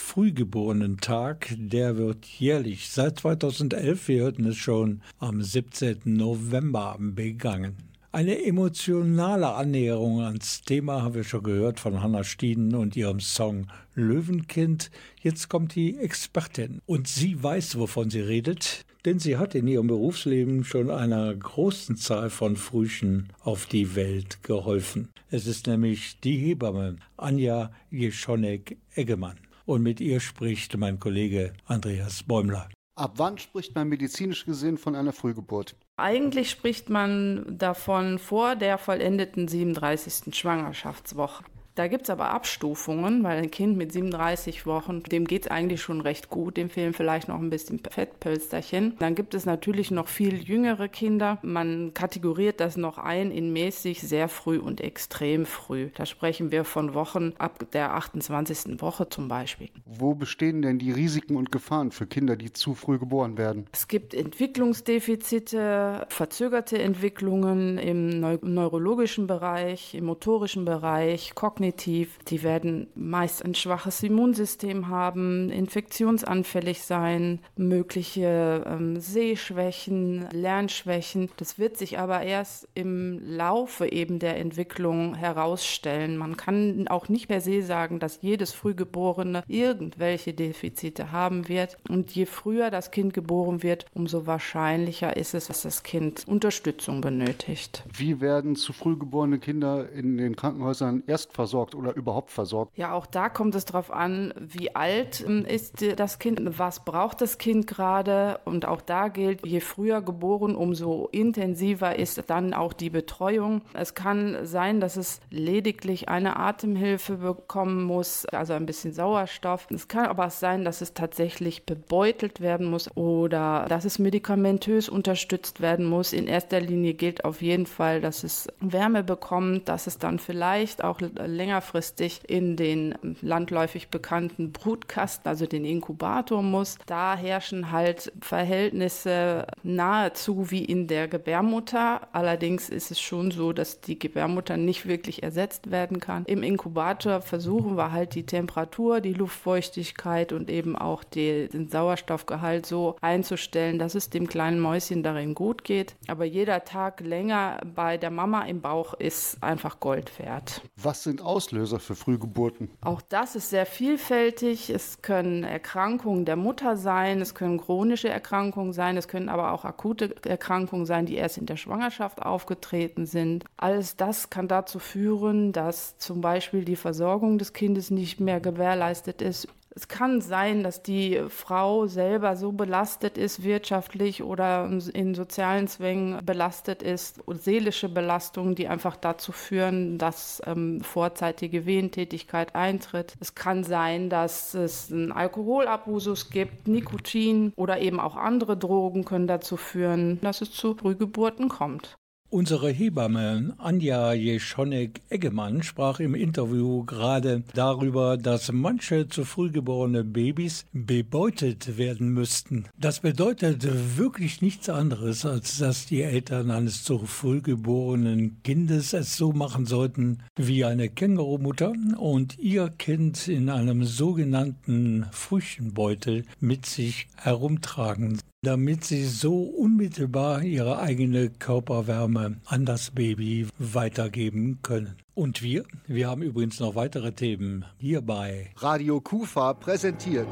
Weltfrühgeborenen-Tag. 0.08 1.54
Der 1.58 1.98
wird 1.98 2.24
jährlich 2.24 2.88
seit 2.88 3.18
2011, 3.18 4.08
wir 4.08 4.22
hörten 4.22 4.46
es 4.46 4.56
schon, 4.56 5.02
am 5.18 5.42
17. 5.42 5.98
November 6.04 6.96
begangen. 6.98 7.76
Eine 8.10 8.42
emotionale 8.42 9.52
Annäherung 9.52 10.22
ans 10.22 10.62
Thema 10.62 11.02
haben 11.02 11.14
wir 11.14 11.24
schon 11.24 11.42
gehört 11.42 11.78
von 11.78 12.02
Hannah 12.02 12.24
Stieden 12.24 12.74
und 12.74 12.96
ihrem 12.96 13.20
Song 13.20 13.66
Löwenkind. 13.94 14.90
Jetzt 15.20 15.50
kommt 15.50 15.74
die 15.74 15.98
Expertin 15.98 16.80
und 16.86 17.06
sie 17.06 17.42
weiß, 17.42 17.78
wovon 17.78 18.08
sie 18.08 18.20
redet, 18.20 18.86
denn 19.04 19.18
sie 19.18 19.36
hat 19.36 19.54
in 19.54 19.68
ihrem 19.68 19.88
Berufsleben 19.88 20.64
schon 20.64 20.90
einer 20.90 21.34
großen 21.34 21.96
Zahl 21.96 22.30
von 22.30 22.56
Frühchen 22.56 23.28
auf 23.40 23.66
die 23.66 23.94
Welt 23.94 24.42
geholfen. 24.42 25.10
Es 25.30 25.46
ist 25.46 25.66
nämlich 25.66 26.18
die 26.20 26.38
Hebamme 26.38 26.96
Anja 27.18 27.70
Jeschonek-Eggemann. 27.90 29.36
Und 29.68 29.82
mit 29.82 30.00
ihr 30.00 30.18
spricht 30.20 30.78
mein 30.78 30.98
Kollege 30.98 31.52
Andreas 31.66 32.22
Bäumler. 32.22 32.70
Ab 32.94 33.12
wann 33.16 33.36
spricht 33.36 33.74
man 33.74 33.90
medizinisch 33.90 34.46
gesehen 34.46 34.78
von 34.78 34.96
einer 34.96 35.12
Frühgeburt? 35.12 35.76
Eigentlich 35.98 36.48
spricht 36.48 36.88
man 36.88 37.44
davon 37.58 38.18
vor 38.18 38.56
der 38.56 38.78
vollendeten 38.78 39.46
37. 39.46 40.34
Schwangerschaftswoche. 40.34 41.44
Da 41.78 41.86
gibt 41.86 42.02
es 42.02 42.10
aber 42.10 42.30
Abstufungen, 42.30 43.22
weil 43.22 43.38
ein 43.38 43.52
Kind 43.52 43.76
mit 43.76 43.92
37 43.92 44.66
Wochen, 44.66 45.04
dem 45.04 45.28
geht 45.28 45.42
es 45.44 45.48
eigentlich 45.48 45.80
schon 45.80 46.00
recht 46.00 46.28
gut, 46.28 46.56
dem 46.56 46.70
fehlen 46.70 46.92
vielleicht 46.92 47.28
noch 47.28 47.38
ein 47.38 47.50
bisschen 47.50 47.78
Fettpölsterchen. 47.88 48.96
Dann 48.98 49.14
gibt 49.14 49.32
es 49.32 49.46
natürlich 49.46 49.92
noch 49.92 50.08
viel 50.08 50.42
jüngere 50.42 50.88
Kinder. 50.88 51.38
Man 51.42 51.94
kategoriert 51.94 52.58
das 52.58 52.76
noch 52.76 52.98
ein 52.98 53.30
in 53.30 53.52
mäßig, 53.52 54.00
sehr 54.00 54.26
früh 54.26 54.58
und 54.58 54.80
extrem 54.80 55.46
früh. 55.46 55.90
Da 55.94 56.04
sprechen 56.04 56.50
wir 56.50 56.64
von 56.64 56.94
Wochen 56.94 57.34
ab 57.38 57.70
der 57.72 57.94
28. 57.94 58.82
Woche 58.82 59.08
zum 59.08 59.28
Beispiel. 59.28 59.68
Wo 59.86 60.16
bestehen 60.16 60.62
denn 60.62 60.80
die 60.80 60.90
Risiken 60.90 61.36
und 61.36 61.52
Gefahren 61.52 61.92
für 61.92 62.08
Kinder, 62.08 62.34
die 62.34 62.52
zu 62.52 62.74
früh 62.74 62.98
geboren 62.98 63.38
werden? 63.38 63.68
Es 63.70 63.86
gibt 63.86 64.14
Entwicklungsdefizite, 64.14 66.08
verzögerte 66.08 66.82
Entwicklungen 66.82 67.78
im 67.78 68.18
neu 68.18 68.36
neurologischen 68.42 69.28
Bereich, 69.28 69.94
im 69.94 70.06
motorischen 70.06 70.64
Bereich, 70.64 71.36
kognitiv. 71.36 71.67
Die 71.72 72.42
werden 72.42 72.88
meist 72.94 73.44
ein 73.44 73.54
schwaches 73.54 74.02
Immunsystem 74.02 74.88
haben, 74.88 75.50
infektionsanfällig 75.50 76.82
sein, 76.82 77.40
mögliche 77.56 78.64
ähm, 78.66 79.00
Sehschwächen, 79.00 80.28
Lernschwächen. 80.32 81.30
Das 81.36 81.58
wird 81.58 81.76
sich 81.76 81.98
aber 81.98 82.22
erst 82.22 82.68
im 82.74 83.20
Laufe 83.24 83.90
eben 83.90 84.18
der 84.18 84.38
Entwicklung 84.38 85.14
herausstellen. 85.14 86.16
Man 86.16 86.36
kann 86.36 86.88
auch 86.88 87.08
nicht 87.08 87.28
per 87.28 87.40
se 87.40 87.62
sagen, 87.62 87.98
dass 87.98 88.22
jedes 88.22 88.52
Frühgeborene 88.52 89.42
irgendwelche 89.46 90.34
Defizite 90.34 91.12
haben 91.12 91.48
wird. 91.48 91.76
Und 91.88 92.10
je 92.12 92.26
früher 92.26 92.70
das 92.70 92.90
Kind 92.90 93.14
geboren 93.14 93.62
wird, 93.62 93.86
umso 93.94 94.26
wahrscheinlicher 94.26 95.16
ist 95.16 95.34
es, 95.34 95.48
dass 95.48 95.62
das 95.62 95.82
Kind 95.82 96.24
Unterstützung 96.26 97.00
benötigt. 97.00 97.84
Wie 97.96 98.20
werden 98.20 98.56
zu 98.56 98.72
früh 98.72 98.96
geborene 98.96 99.38
Kinder 99.38 99.90
in 99.90 100.16
den 100.16 100.36
Krankenhäusern 100.36 101.02
erst 101.06 101.32
versorgt 101.32 101.57
oder 101.62 101.94
überhaupt 101.94 102.30
versorgt? 102.30 102.76
Ja, 102.76 102.92
auch 102.92 103.06
da 103.06 103.28
kommt 103.28 103.54
es 103.54 103.64
darauf 103.64 103.90
an, 103.90 104.32
wie 104.38 104.74
alt 104.74 105.24
ähm, 105.26 105.44
ist 105.44 105.84
das 105.96 106.18
Kind, 106.18 106.40
was 106.58 106.84
braucht 106.84 107.20
das 107.20 107.38
Kind 107.38 107.66
gerade. 107.66 108.40
Und 108.44 108.66
auch 108.66 108.80
da 108.80 109.08
gilt, 109.08 109.46
je 109.46 109.60
früher 109.60 110.02
geboren, 110.02 110.56
umso 110.56 111.08
intensiver 111.12 111.98
ist 111.98 112.22
dann 112.28 112.54
auch 112.54 112.72
die 112.72 112.90
Betreuung. 112.90 113.62
Es 113.74 113.94
kann 113.94 114.46
sein, 114.46 114.80
dass 114.80 114.96
es 114.96 115.20
lediglich 115.30 116.08
eine 116.08 116.36
Atemhilfe 116.36 117.16
bekommen 117.16 117.84
muss, 117.84 118.26
also 118.26 118.54
ein 118.54 118.66
bisschen 118.66 118.92
Sauerstoff. 118.92 119.66
Es 119.70 119.88
kann 119.88 120.06
aber 120.06 120.26
auch 120.26 120.30
sein, 120.30 120.64
dass 120.64 120.80
es 120.80 120.94
tatsächlich 120.94 121.64
bebeutelt 121.66 122.40
werden 122.40 122.66
muss 122.66 122.94
oder 122.96 123.66
dass 123.68 123.84
es 123.84 123.98
medikamentös 123.98 124.88
unterstützt 124.88 125.60
werden 125.60 125.86
muss. 125.86 126.12
In 126.12 126.26
erster 126.26 126.60
Linie 126.60 126.94
gilt 126.94 127.24
auf 127.24 127.42
jeden 127.42 127.66
Fall, 127.66 128.00
dass 128.00 128.24
es 128.24 128.48
Wärme 128.60 129.02
bekommt, 129.02 129.68
dass 129.68 129.86
es 129.86 129.98
dann 129.98 130.18
vielleicht 130.18 130.82
auch 130.84 131.00
längerfristig 131.48 132.20
in 132.28 132.56
den 132.56 132.94
landläufig 133.22 133.88
bekannten 133.88 134.52
Brutkasten, 134.52 135.28
also 135.28 135.46
den 135.46 135.64
Inkubator 135.64 136.42
muss. 136.42 136.76
Da 136.84 137.16
herrschen 137.16 137.72
halt 137.72 138.12
Verhältnisse 138.20 139.46
nahezu 139.62 140.50
wie 140.50 140.64
in 140.64 140.88
der 140.88 141.08
Gebärmutter. 141.08 142.08
Allerdings 142.12 142.68
ist 142.68 142.90
es 142.90 143.00
schon 143.00 143.30
so, 143.30 143.54
dass 143.54 143.80
die 143.80 143.98
Gebärmutter 143.98 144.58
nicht 144.58 144.86
wirklich 144.86 145.22
ersetzt 145.22 145.70
werden 145.70 146.00
kann. 146.00 146.24
Im 146.26 146.42
Inkubator 146.42 147.22
versuchen 147.22 147.76
wir 147.76 147.92
halt 147.92 148.14
die 148.14 148.26
Temperatur, 148.26 149.00
die 149.00 149.14
Luftfeuchtigkeit 149.14 150.32
und 150.32 150.50
eben 150.50 150.76
auch 150.76 151.02
den 151.02 151.68
Sauerstoffgehalt 151.68 152.66
so 152.66 152.96
einzustellen, 153.00 153.78
dass 153.78 153.94
es 153.94 154.10
dem 154.10 154.26
kleinen 154.26 154.60
Mäuschen 154.60 155.02
darin 155.02 155.34
gut 155.34 155.64
geht. 155.64 155.96
Aber 156.08 156.26
jeder 156.26 156.64
Tag 156.64 157.00
länger 157.00 157.60
bei 157.74 157.96
der 157.96 158.10
Mama 158.10 158.42
im 158.42 158.60
Bauch 158.60 158.92
ist 158.92 159.42
einfach 159.42 159.80
Gold 159.80 160.18
wert. 160.18 160.60
Was 160.76 161.04
sind 161.04 161.22
Auslöser 161.28 161.78
für 161.78 161.94
Frühgeburten? 161.94 162.70
Auch 162.80 163.02
das 163.02 163.36
ist 163.36 163.50
sehr 163.50 163.66
vielfältig. 163.66 164.70
Es 164.70 165.02
können 165.02 165.44
Erkrankungen 165.44 166.24
der 166.24 166.36
Mutter 166.36 166.78
sein, 166.78 167.20
es 167.20 167.34
können 167.34 167.58
chronische 167.58 168.08
Erkrankungen 168.08 168.72
sein, 168.72 168.96
es 168.96 169.08
können 169.08 169.28
aber 169.28 169.52
auch 169.52 169.66
akute 169.66 170.16
Erkrankungen 170.24 170.86
sein, 170.86 171.04
die 171.04 171.16
erst 171.16 171.36
in 171.36 171.44
der 171.44 171.56
Schwangerschaft 171.56 172.22
aufgetreten 172.22 173.04
sind. 173.04 173.44
Alles 173.58 173.96
das 173.96 174.30
kann 174.30 174.48
dazu 174.48 174.78
führen, 174.78 175.52
dass 175.52 175.98
zum 175.98 176.22
Beispiel 176.22 176.64
die 176.64 176.76
Versorgung 176.76 177.36
des 177.36 177.52
Kindes 177.52 177.90
nicht 177.90 178.20
mehr 178.20 178.40
gewährleistet 178.40 179.20
ist. 179.20 179.48
Es 179.78 179.86
kann 179.86 180.20
sein, 180.20 180.64
dass 180.64 180.82
die 180.82 181.22
Frau 181.28 181.86
selber 181.86 182.34
so 182.34 182.50
belastet 182.50 183.16
ist, 183.16 183.44
wirtschaftlich 183.44 184.24
oder 184.24 184.68
in 184.92 185.14
sozialen 185.14 185.68
Zwängen 185.68 186.18
belastet 186.26 186.82
ist, 186.82 187.20
und 187.28 187.40
seelische 187.40 187.88
Belastungen, 187.88 188.56
die 188.56 188.66
einfach 188.66 188.96
dazu 188.96 189.30
führen, 189.30 189.96
dass 189.96 190.42
ähm, 190.46 190.80
vorzeitige 190.80 191.64
Wehentätigkeit 191.64 192.56
eintritt. 192.56 193.14
Es 193.20 193.36
kann 193.36 193.62
sein, 193.62 194.10
dass 194.10 194.52
es 194.52 194.90
einen 194.90 195.12
Alkoholabusus 195.12 196.30
gibt, 196.30 196.66
Nikotin 196.66 197.52
oder 197.54 197.78
eben 197.78 198.00
auch 198.00 198.16
andere 198.16 198.56
Drogen 198.56 199.04
können 199.04 199.28
dazu 199.28 199.56
führen, 199.56 200.20
dass 200.22 200.40
es 200.40 200.50
zu 200.50 200.74
Frühgeburten 200.74 201.48
kommt. 201.48 201.96
Unsere 202.30 202.68
Hebamme 202.68 203.54
Anja 203.56 204.12
Jeschonek-Eggemann 204.12 205.62
sprach 205.62 205.98
im 205.98 206.14
Interview 206.14 206.84
gerade 206.84 207.42
darüber, 207.54 208.18
dass 208.18 208.52
manche 208.52 209.08
zu 209.08 209.24
früh 209.24 209.50
geborene 209.50 210.04
Babys 210.04 210.66
bebeutet 210.74 211.78
werden 211.78 212.10
müssten. 212.10 212.66
Das 212.76 213.00
bedeutet 213.00 213.66
wirklich 213.96 214.42
nichts 214.42 214.68
anderes, 214.68 215.24
als 215.24 215.56
dass 215.56 215.86
die 215.86 216.02
Eltern 216.02 216.50
eines 216.50 216.84
zu 216.84 216.98
früh 216.98 217.40
geborenen 217.40 218.42
Kindes 218.42 218.92
es 218.92 219.16
so 219.16 219.32
machen 219.32 219.64
sollten 219.64 220.18
wie 220.36 220.66
eine 220.66 220.90
Kängurumutter 220.90 221.72
und 221.96 222.38
ihr 222.38 222.68
Kind 222.68 223.26
in 223.26 223.48
einem 223.48 223.84
sogenannten 223.84 225.06
Frühchenbeutel 225.12 226.26
mit 226.40 226.66
sich 226.66 227.08
herumtragen 227.16 228.18
damit 228.42 228.84
sie 228.84 229.04
so 229.04 229.42
unmittelbar 229.42 230.42
ihre 230.42 230.78
eigene 230.78 231.30
Körperwärme 231.30 232.36
an 232.46 232.64
das 232.64 232.92
Baby 232.92 233.48
weitergeben 233.58 234.60
können. 234.62 234.96
Und 235.14 235.42
wir? 235.42 235.64
Wir 235.86 236.08
haben 236.08 236.22
übrigens 236.22 236.60
noch 236.60 236.76
weitere 236.76 237.12
Themen 237.12 237.64
hierbei. 237.78 238.52
Radio 238.56 239.00
Kufa 239.00 239.54
präsentiert 239.54 240.28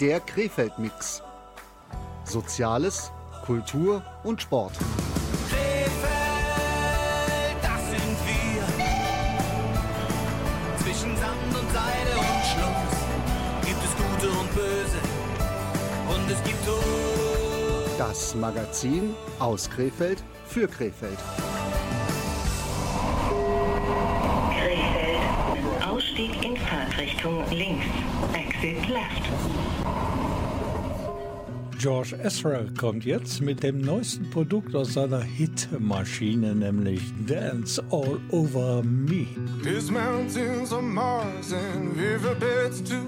der 0.00 0.20
Krefeld-Mix. 0.20 1.22
Soziales, 2.24 3.12
Kultur 3.44 4.02
und 4.24 4.40
Sport. 4.40 4.72
Das 18.00 18.34
Magazin 18.34 19.14
aus 19.38 19.68
Krefeld 19.68 20.24
für 20.46 20.66
Krefeld. 20.66 21.18
Krefeld. 24.58 25.86
Ausstieg 25.86 26.42
in 26.42 26.56
Fahrtrichtung 26.56 27.44
links. 27.50 27.84
Exit 28.32 28.88
left. 28.88 29.28
George 31.78 32.16
Ezra 32.22 32.64
kommt 32.78 33.04
jetzt 33.04 33.42
mit 33.42 33.62
dem 33.62 33.82
neuesten 33.82 34.30
Produkt 34.30 34.74
aus 34.74 34.94
seiner 34.94 35.20
Hitmaschine, 35.20 36.54
nämlich 36.54 37.02
Dance 37.26 37.84
All 37.90 38.18
Over 38.30 38.82
Me. 38.82 39.26
There's 39.62 39.90
mountains 39.90 40.72
on 40.72 40.90
Mars 40.90 41.52
and 41.52 41.94
riverbeds 41.98 42.82
too. 42.82 43.04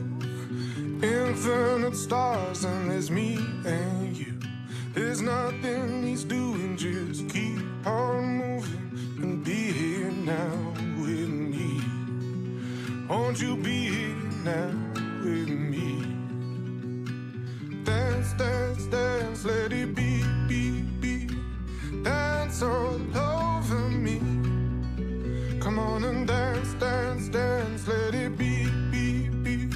Infinite 1.00 1.96
stars 1.96 2.66
and 2.66 2.90
there's 2.90 3.10
me 3.10 3.38
and 3.64 4.14
you. 4.14 4.31
There's 4.94 5.22
nothing 5.22 6.02
he's 6.02 6.22
doing, 6.22 6.76
just 6.76 7.26
keep 7.30 7.58
on 7.86 8.36
moving 8.36 8.90
and 9.22 9.42
be 9.42 9.72
here 9.72 10.10
now 10.10 10.74
with 11.00 11.30
me. 11.30 11.80
Won't 13.08 13.40
you 13.40 13.56
be 13.56 13.88
here 13.88 14.16
now 14.44 14.70
with 15.24 15.48
me? 15.48 16.04
Dance, 17.84 18.34
dance, 18.34 18.84
dance, 18.88 19.46
let 19.46 19.72
it 19.72 19.94
be, 19.94 20.22
be, 20.46 20.82
be. 21.00 21.26
Dance 22.02 22.62
all 22.62 23.00
over 23.16 23.88
me. 23.88 24.18
Come 25.58 25.78
on 25.78 26.04
and 26.04 26.28
dance, 26.28 26.74
dance, 26.74 27.28
dance, 27.28 27.88
let 27.88 28.14
it 28.14 28.36
be, 28.36 28.68
be, 28.90 29.30
be. 29.42 29.70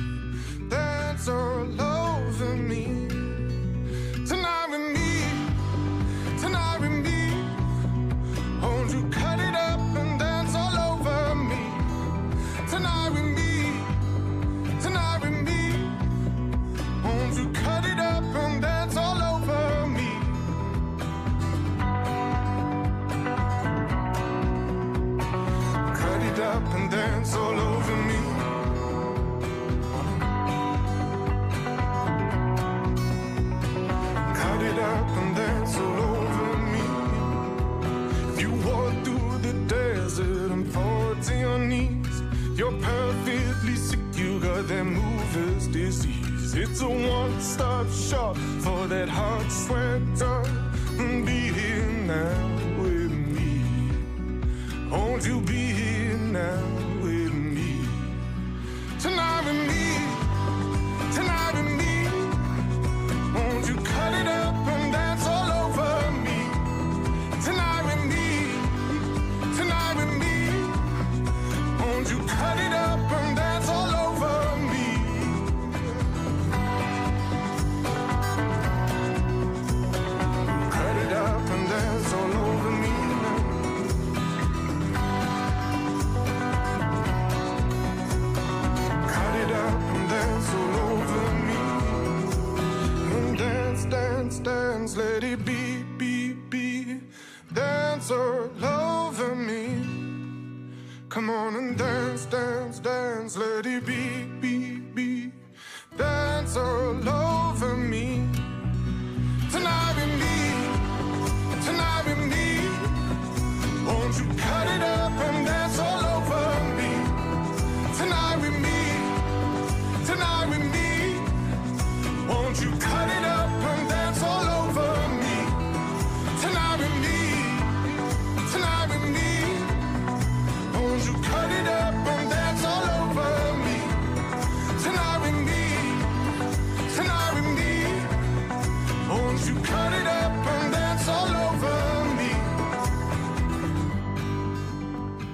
Dance 0.68 1.26
all 1.26 1.80
over 1.80 2.54
me. 2.54 3.15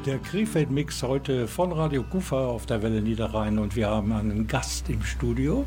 Der 0.07 0.19
Krefeld-Mix 0.19 1.05
heute 1.05 1.47
von 1.47 1.71
Radio 1.71 2.03
Kufa 2.03 2.47
auf 2.47 2.67
der 2.67 2.83
Welle 2.83 3.01
Niederrhein 3.01 3.61
und 3.61 3.77
wir 3.77 3.88
haben 3.88 4.11
einen 4.11 4.49
Gast 4.49 4.91
im 4.91 5.01
Studio. 5.05 5.65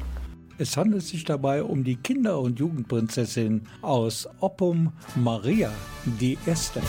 Es 0.57 0.75
handelt 0.75 1.03
sich 1.03 1.23
dabei 1.23 1.63
um 1.63 1.85
die 1.85 1.95
Kinder- 1.95 2.41
und 2.41 2.59
Jugendprinzessin 2.59 3.61
aus 3.81 4.27
Oppum, 4.41 4.91
Maria, 5.15 5.71
die 6.19 6.37
Erste. 6.45 6.81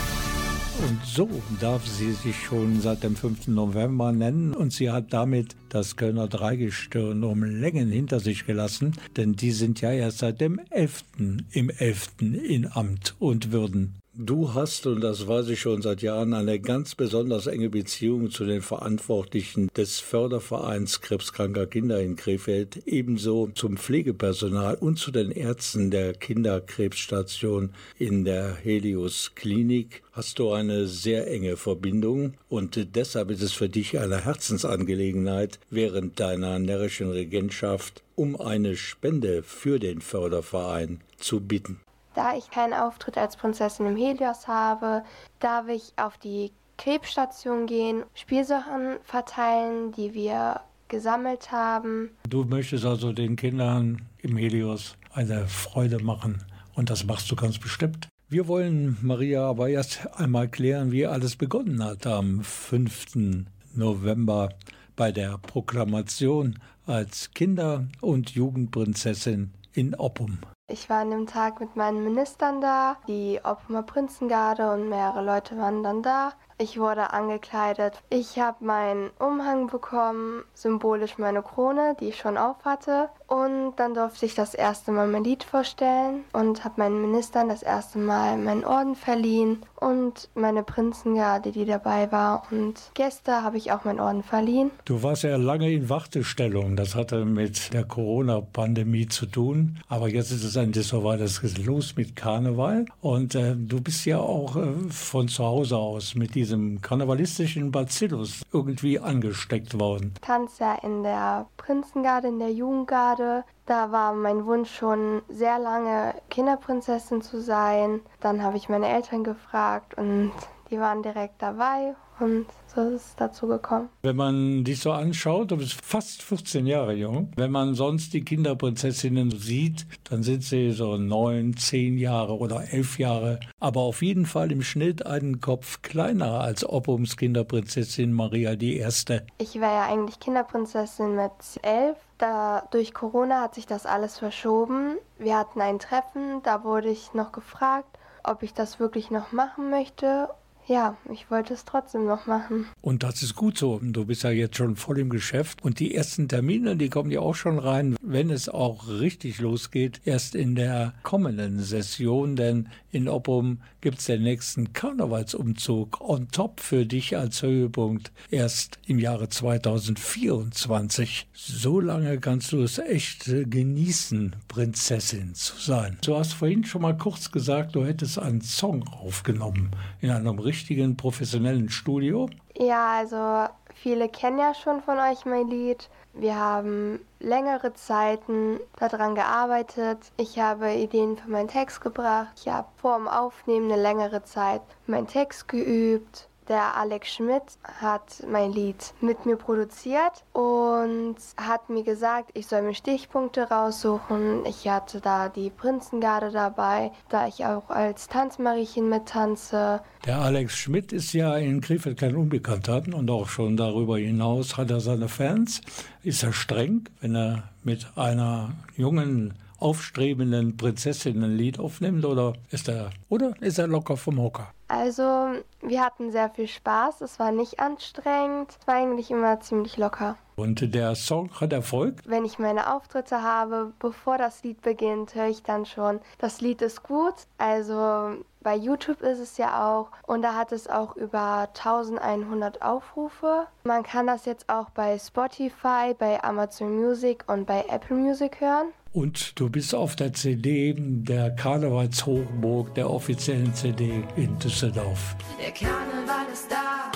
Und 0.89 1.05
so 1.05 1.31
darf 1.61 1.87
sie 1.87 2.15
sich 2.15 2.37
schon 2.37 2.81
seit 2.81 3.05
dem 3.05 3.15
5. 3.15 3.47
November 3.47 4.11
nennen 4.11 4.53
und 4.53 4.73
sie 4.73 4.91
hat 4.91 5.13
damit 5.13 5.55
das 5.69 5.95
Kölner 5.95 6.27
Dreigestirn 6.27 7.23
um 7.23 7.45
Längen 7.45 7.93
hinter 7.93 8.19
sich 8.19 8.45
gelassen, 8.45 8.97
denn 9.17 9.35
die 9.35 9.53
sind 9.53 9.81
ja 9.81 9.93
erst 9.93 10.19
seit 10.19 10.41
dem 10.41 10.61
11. 10.71 11.05
im 11.53 11.71
11. 11.71 12.09
in 12.21 12.67
Amt 12.73 13.15
und 13.21 13.53
Würden. 13.53 14.01
Du 14.19 14.55
hast, 14.55 14.87
und 14.87 15.03
das 15.03 15.29
weiß 15.29 15.51
ich 15.51 15.61
schon 15.61 15.83
seit 15.83 16.01
Jahren, 16.01 16.33
eine 16.33 16.59
ganz 16.59 16.95
besonders 16.95 17.47
enge 17.47 17.69
Beziehung 17.69 18.31
zu 18.31 18.47
den 18.47 18.63
Verantwortlichen 18.63 19.69
des 19.77 20.01
Fördervereins 20.01 21.03
krebskranker 21.03 21.67
Kinder 21.67 22.01
in 22.01 22.17
Krefeld, 22.17 22.83
ebenso 22.87 23.49
zum 23.49 23.77
Pflegepersonal 23.77 24.77
und 24.77 24.99
zu 24.99 25.11
den 25.11 25.31
Ärzten 25.31 25.91
der 25.91 26.15
Kinderkrebsstation 26.15 27.75
in 27.99 28.25
der 28.25 28.55
Helios 28.55 29.33
Klinik. 29.35 30.03
Hast 30.13 30.39
du 30.39 30.51
eine 30.51 30.87
sehr 30.87 31.31
enge 31.31 31.59
Verbindung 31.59 32.39
und 32.49 32.97
deshalb 32.97 33.31
ist 33.31 33.43
es 33.43 33.53
für 33.53 33.69
dich 33.69 33.99
eine 33.99 34.25
Herzensangelegenheit, 34.25 35.59
während 35.69 36.19
deiner 36.21 36.59
närrischen 36.59 37.11
Regentschaft 37.11 38.03
um 38.15 38.41
eine 38.41 38.77
Spende 38.77 39.43
für 39.43 39.79
den 39.79 40.01
Förderverein 40.01 41.03
zu 41.19 41.41
bitten. 41.41 41.81
Da 42.17 42.35
ich 42.35 42.51
keinen 42.51 42.73
Auftritt 42.73 43.19
als 43.19 43.37
Prinzessin 43.37 43.85
im 43.85 43.95
Helios 43.95 44.49
habe, 44.49 45.05
darf 45.39 45.69
ich 45.69 45.93
auf 45.97 46.17
die 46.17 46.51
Krebsstation 46.79 47.67
gehen, 47.67 48.05
Spielsachen 48.15 48.97
verteilen, 49.05 49.93
die 49.93 50.15
wir 50.15 50.61
gesammelt 50.89 51.53
haben. 51.53 52.09
Du 52.27 52.45
möchtest 52.45 52.87
also 52.87 53.13
den 53.13 53.37
Kindern 53.37 54.01
im 54.23 54.39
Helios 54.39 54.97
eine 55.13 55.47
Freude 55.47 56.03
machen 56.03 56.43
und 56.75 56.89
das 56.89 57.05
machst 57.05 57.31
du 57.31 57.37
ganz 57.37 57.59
bestimmt. 57.59 58.09
Wir 58.31 58.49
wollen, 58.49 58.97
Maria, 59.03 59.47
aber 59.47 59.69
erst 59.69 60.09
einmal 60.17 60.49
klären, 60.49 60.93
wie 60.93 61.07
alles 61.07 61.37
begonnen 61.37 61.85
hat 61.85 62.07
am 62.07 62.43
5. 62.43 63.37
November 63.75 64.49
bei 64.97 65.13
der 65.13 65.37
Proklamation 65.37 66.59
als 66.87 67.31
Kinder- 67.33 67.87
und 68.01 68.31
Jugendprinzessin 68.31 69.53
in 69.75 69.95
Oppum. 69.95 70.39
Ich 70.69 70.91
war 70.91 71.03
an 71.03 71.13
dem 71.13 71.27
Tag 71.29 71.61
mit 71.61 71.77
meinen 71.77 72.03
Ministern 72.03 72.61
da, 72.61 72.97
die 73.07 73.39
Oppumer 73.45 73.85
Prinzengarde 73.85 74.73
und 74.73 74.89
mehrere 74.89 75.23
Leute 75.25 75.57
waren 75.57 75.85
dann 75.85 76.03
da. 76.03 76.33
Ich 76.59 76.79
wurde 76.79 77.12
angekleidet. 77.12 78.03
Ich 78.09 78.38
habe 78.38 78.64
meinen 78.64 79.11
Umhang 79.19 79.66
bekommen, 79.66 80.42
symbolisch 80.55 81.19
meine 81.19 81.42
Krone, 81.42 81.95
die 82.01 82.07
ich 82.07 82.16
schon 82.16 82.38
auf 82.38 82.57
hatte. 82.64 83.11
Und 83.27 83.75
dann 83.77 83.92
durfte 83.92 84.25
ich 84.25 84.35
das 84.35 84.55
erste 84.55 84.90
Mal 84.90 85.07
mein 85.07 85.25
Lied 85.25 85.45
vorstellen 85.45 86.25
und 86.33 86.64
habe 86.64 86.77
meinen 86.79 87.03
Ministern 87.03 87.51
das 87.51 87.62
erste 87.62 87.99
Mal 87.99 88.38
meinen 88.38 88.64
Orden 88.64 88.95
verliehen 88.95 89.66
und 89.75 90.31
meine 90.35 90.62
Prinzengarde, 90.62 91.53
die 91.53 91.66
dabei 91.66 92.11
war. 92.11 92.45
Und 92.51 92.81
Gäste 92.95 93.42
habe 93.42 93.59
ich 93.59 93.73
auch 93.73 93.85
meinen 93.85 94.01
Orden 94.01 94.23
verliehen. 94.23 94.71
Du 94.87 95.03
warst 95.03 95.25
ja 95.25 95.37
lange 95.37 95.71
in 95.71 95.90
Wartestellung. 95.90 96.77
Das 96.77 96.95
hatte 96.95 97.27
mit 97.27 97.75
der 97.75 97.85
Corona-Pandemie 97.85 99.09
zu 99.09 99.27
tun. 99.27 99.79
Aber 99.88 100.09
jetzt 100.09 100.31
ist 100.31 100.45
es 100.45 100.57
endlich 100.57 100.87
soweit. 100.87 101.21
Es 101.21 101.42
geht 101.42 101.59
los 101.59 101.97
mit 101.97 102.16
Karneval. 102.16 102.87
Und 103.03 103.35
äh, 103.35 103.55
du 103.55 103.83
bist 103.83 104.07
ja 104.07 104.21
auch 104.21 104.57
äh, 104.57 104.73
von 104.88 105.29
zu 105.29 105.45
Hause 105.45 105.77
aus 105.77 106.14
mit 106.14 106.35
diesem 106.35 106.46
karnevalistischen 106.81 107.71
Bacillus 107.71 108.43
irgendwie 108.53 108.99
angesteckt 108.99 109.79
worden. 109.79 110.15
Tanz 110.21 110.59
ja 110.59 110.75
in 110.75 111.03
der 111.03 111.47
Prinzengarde, 111.57 112.29
in 112.29 112.39
der 112.39 112.53
Jugendgarde. 112.53 113.45
Da 113.67 113.91
war 113.91 114.13
mein 114.15 114.47
Wunsch 114.47 114.75
schon 114.75 115.23
sehr 115.29 115.59
lange, 115.59 116.15
Kinderprinzessin 116.31 117.23
zu 117.23 117.41
sein. 117.41 118.01
Dann 118.21 118.43
habe 118.43 118.57
ich 118.57 118.69
meine 118.69 118.89
Eltern 118.89 119.25
gefragt 119.25 119.99
und 119.99 120.33
die 120.71 120.79
waren 120.79 121.03
direkt 121.03 121.43
dabei 121.43 121.95
und 122.21 122.47
so 122.77 122.91
ist 122.91 123.15
dazu 123.19 123.47
gekommen. 123.49 123.89
Wenn 124.03 124.17
man 124.17 124.62
dich 124.62 124.81
so 124.81 124.93
anschaut, 124.93 125.51
du 125.51 125.57
bist 125.57 125.85
fast 125.85 126.23
14 126.23 126.67
Jahre 126.67 126.93
jung. 126.93 127.33
Wenn 127.35 127.51
man 127.51 127.75
sonst 127.75 128.12
die 128.12 128.23
Kinderprinzessinnen 128.23 129.31
sieht, 129.31 129.87
dann 130.05 130.23
sind 130.23 130.45
sie 130.45 130.73
so 130.73 130.97
neun, 130.97 131.57
zehn 131.57 131.97
Jahre 131.97 132.37
oder 132.37 132.73
elf 132.73 132.99
Jahre. 132.99 133.41
Aber 133.59 133.81
auf 133.81 134.03
jeden 134.03 134.27
Fall 134.27 134.53
im 134.53 134.62
Schnitt 134.62 135.07
einen 135.07 135.41
Kopf 135.41 135.81
kleiner 135.83 136.41
als 136.41 136.69
Oppums 136.69 137.17
Kinderprinzessin 137.17 138.12
Maria 138.12 138.57
die 138.57 138.77
Erste. 138.77 139.27
Ich 139.39 139.59
war 139.61 139.73
ja 139.73 139.87
eigentlich 139.87 140.21
Kinderprinzessin 140.21 141.17
mit 141.17 141.33
elf. 141.62 141.97
Da 142.19 142.67
durch 142.71 142.95
Corona 142.95 143.43
hat 143.43 143.55
sich 143.55 143.67
das 143.67 143.87
alles 143.87 144.19
verschoben. 144.19 144.97
Wir 145.19 145.39
hatten 145.39 145.61
ein 145.61 145.79
Treffen, 145.79 146.43
da 146.43 146.62
wurde 146.65 146.89
ich 146.91 147.15
noch 147.15 147.33
gefragt, 147.33 147.99
ob 148.23 148.43
ich 148.43 148.53
das 148.53 148.81
wirklich 148.81 149.11
noch 149.11 149.33
machen 149.33 149.71
möchte. 149.71 150.29
Ja, 150.69 150.97
ich 151.13 151.31
wollte 151.31 151.55
es 151.55 151.65
trotzdem 151.65 152.07
noch 152.07 152.27
machen. 152.27 152.67
Und 152.81 153.05
das 153.05 153.23
ist 153.23 153.37
gut 153.37 153.57
so. 153.57 153.79
Du 153.81 154.05
bist 154.05 154.25
ja 154.25 154.31
jetzt 154.31 154.57
schon 154.57 154.75
voll 154.75 154.99
im 154.99 155.11
Geschäft. 155.11 155.63
Und 155.63 155.79
die 155.79 155.95
ersten 155.95 156.29
Termine, 156.29 156.77
die 156.77 156.91
kommen 156.91 157.13
ja 157.13 157.21
auch 157.21 157.37
schon 157.37 157.61
rein, 157.61 157.97
wenn 158.03 158.31
es 158.31 158.49
auch 158.49 158.89
richtig 158.89 159.39
losgeht, 159.39 160.01
erst 160.05 160.35
in 160.35 160.57
der 160.57 160.95
kommenden 161.05 161.61
Session. 161.61 162.35
Denn 162.35 162.69
in 162.97 163.09
Oppum 163.09 163.59
gibt 163.83 163.99
es 163.99 164.07
den 164.07 164.23
nächsten 164.23 164.73
Karnevalsumzug 164.73 166.01
on 166.01 166.29
top 166.29 166.61
für 166.61 166.87
dich 166.87 167.15
als 167.15 167.43
Höhepunkt 167.43 168.11
erst 168.31 168.79
im 168.87 168.99
Jahre 168.99 169.29
2024. 169.29 171.29
So 171.35 171.79
lange 171.79 172.19
kannst 172.19 172.53
du 172.53 172.63
es 172.63 172.79
echt 172.79 173.27
genießen, 173.27 174.37
Prinzessin 174.49 175.35
zu 175.35 175.59
sein. 175.59 175.99
Du 176.03 176.17
hast 176.17 176.33
vorhin 176.33 176.65
schon 176.65 176.81
mal 176.81 176.97
kurz 176.97 177.31
gesagt, 177.31 177.75
du 177.75 177.85
hättest 177.85 178.19
einen 178.19 178.41
Song 178.41 178.89
aufgenommen 178.89 179.73
in 180.01 180.09
einem 180.09 180.39
richtigen 180.39 180.97
professionellen 180.97 181.69
Studio. 181.69 182.31
Ja, 182.59 182.99
also 182.99 183.53
viele 183.75 184.09
kennen 184.09 184.38
ja 184.38 184.55
schon 184.55 184.81
von 184.81 184.99
euch 184.99 185.27
mein 185.27 185.49
Lied. 185.49 185.90
Wir 186.14 186.37
haben 186.37 187.05
längere 187.21 187.75
Zeiten 187.75 188.59
daran 188.79 189.14
gearbeitet. 189.14 189.99
Ich 190.16 190.38
habe 190.38 190.73
Ideen 190.73 191.19
für 191.19 191.29
meinen 191.29 191.49
Text 191.49 191.83
gebracht. 191.83 192.33
Ich 192.37 192.49
habe 192.49 192.69
vor 192.77 192.97
dem 192.97 193.09
Aufnehmen 193.09 193.71
eine 193.71 193.83
längere 193.83 194.23
Zeit 194.25 194.62
meinen 194.87 195.07
Text 195.07 195.49
geübt. 195.49 196.29
Der 196.49 196.77
Alex 196.77 197.13
Schmidt 197.13 197.43
hat 197.81 198.23
mein 198.31 198.53
Lied 198.53 198.95
mit 199.01 199.27
mir 199.27 199.35
produziert 199.35 200.25
und 200.33 201.17
hat 201.37 201.69
mir 201.69 201.83
gesagt, 201.83 202.31
ich 202.35 202.47
soll 202.47 202.63
mir 202.63 202.75
Stichpunkte 202.75 203.49
raussuchen. 203.49 204.47
Ich 204.47 204.69
hatte 204.69 205.01
da 205.01 205.29
die 205.29 205.51
Prinzengarde 205.51 206.31
dabei, 206.31 206.93
da 207.09 207.27
ich 207.27 207.45
auch 207.45 207.69
als 207.69 208.07
Tanzmariechen 208.07 208.89
mittanze. 208.89 209.81
Der 210.05 210.19
Alex 210.19 210.57
Schmidt 210.57 210.93
ist 210.93 211.13
ja 211.13 211.37
in 211.37 211.61
Krefeld 211.61 211.99
kein 211.99 212.15
Unbekannter 212.15 212.81
und 212.95 213.11
auch 213.11 213.29
schon 213.29 213.57
darüber 213.57 213.99
hinaus 213.99 214.57
hat 214.57 214.71
er 214.71 214.79
seine 214.79 215.09
Fans. 215.09 215.63
Ist 216.05 216.23
er 216.23 216.33
streng, 216.33 216.89
wenn 217.01 217.17
er 217.17 217.43
mit 217.65 217.89
einer 217.97 218.51
jungen 218.77 219.35
aufstrebenden 219.59 220.57
Prinzessin 220.57 221.25
ein 221.25 221.37
Lied 221.37 221.59
aufnimmt 221.59 222.05
oder 222.05 222.35
ist 222.51 222.69
er 222.69 222.91
oder 223.09 223.35
ist 223.41 223.59
er 223.59 223.67
locker 223.67 223.97
vom 223.97 224.21
Hocker? 224.21 224.53
Also, 224.69 225.43
wir 225.61 225.85
hatten 225.85 226.11
sehr 226.11 226.31
viel 226.31 226.49
Spaß. 226.49 227.01
Es 227.01 227.19
war 227.19 227.33
nicht 227.33 227.61
anstrengend. 227.61 228.51
Es 228.51 228.67
war 228.67 228.75
eigentlich 228.75 229.11
immer 229.11 229.41
ziemlich 229.41 229.77
locker. 229.77 230.17
Und 230.37 230.75
der 230.75 230.94
Song 230.94 231.31
hat 231.40 231.55
Erfolg? 231.55 231.96
Wenn 232.05 232.27
ich 232.27 232.38
meine 232.38 232.75
Auftritte 232.75 233.22
habe, 233.22 233.72
bevor 233.79 234.18
das 234.18 234.42
Lied 234.42 234.61
beginnt, 234.61 235.14
höre 235.14 235.29
ich 235.29 235.42
dann 235.42 235.64
schon, 235.64 236.01
das 236.18 236.42
Lied 236.42 236.61
ist 236.61 236.83
gut. 236.83 237.14
Also 237.38 238.16
bei 238.42 238.55
YouTube 238.55 239.01
ist 239.01 239.18
es 239.18 239.38
ja 239.38 239.66
auch 239.66 239.88
und 240.07 240.20
da 240.20 240.35
hat 240.35 240.53
es 240.53 240.68
auch 240.68 240.94
über 240.94 241.49
1100 241.57 242.61
Aufrufe. 242.61 243.46
Man 243.64 243.83
kann 243.83 244.07
das 244.07 244.27
jetzt 244.27 244.51
auch 244.51 244.68
bei 244.70 244.99
Spotify, 244.99 245.94
bei 245.99 246.22
Amazon 246.22 246.77
Music 246.77 247.25
und 247.29 247.46
bei 247.46 247.64
Apple 247.70 247.96
Music 247.96 248.40
hören. 248.40 248.68
Und 248.92 249.40
du 249.40 249.49
bist 249.49 249.75
auf 249.75 249.96
der 249.96 250.12
CD 250.12 250.75
der 250.79 251.35
Karnevalshochburg, 251.35 252.75
der 252.75 252.90
offiziellen 252.90 253.55
CD 253.55 254.05
in 254.16 254.38
Düsseldorf. 254.38 255.16
Der 255.40 255.51
Karneval 255.53 256.27
ist 256.33 256.51
da. 256.51 256.92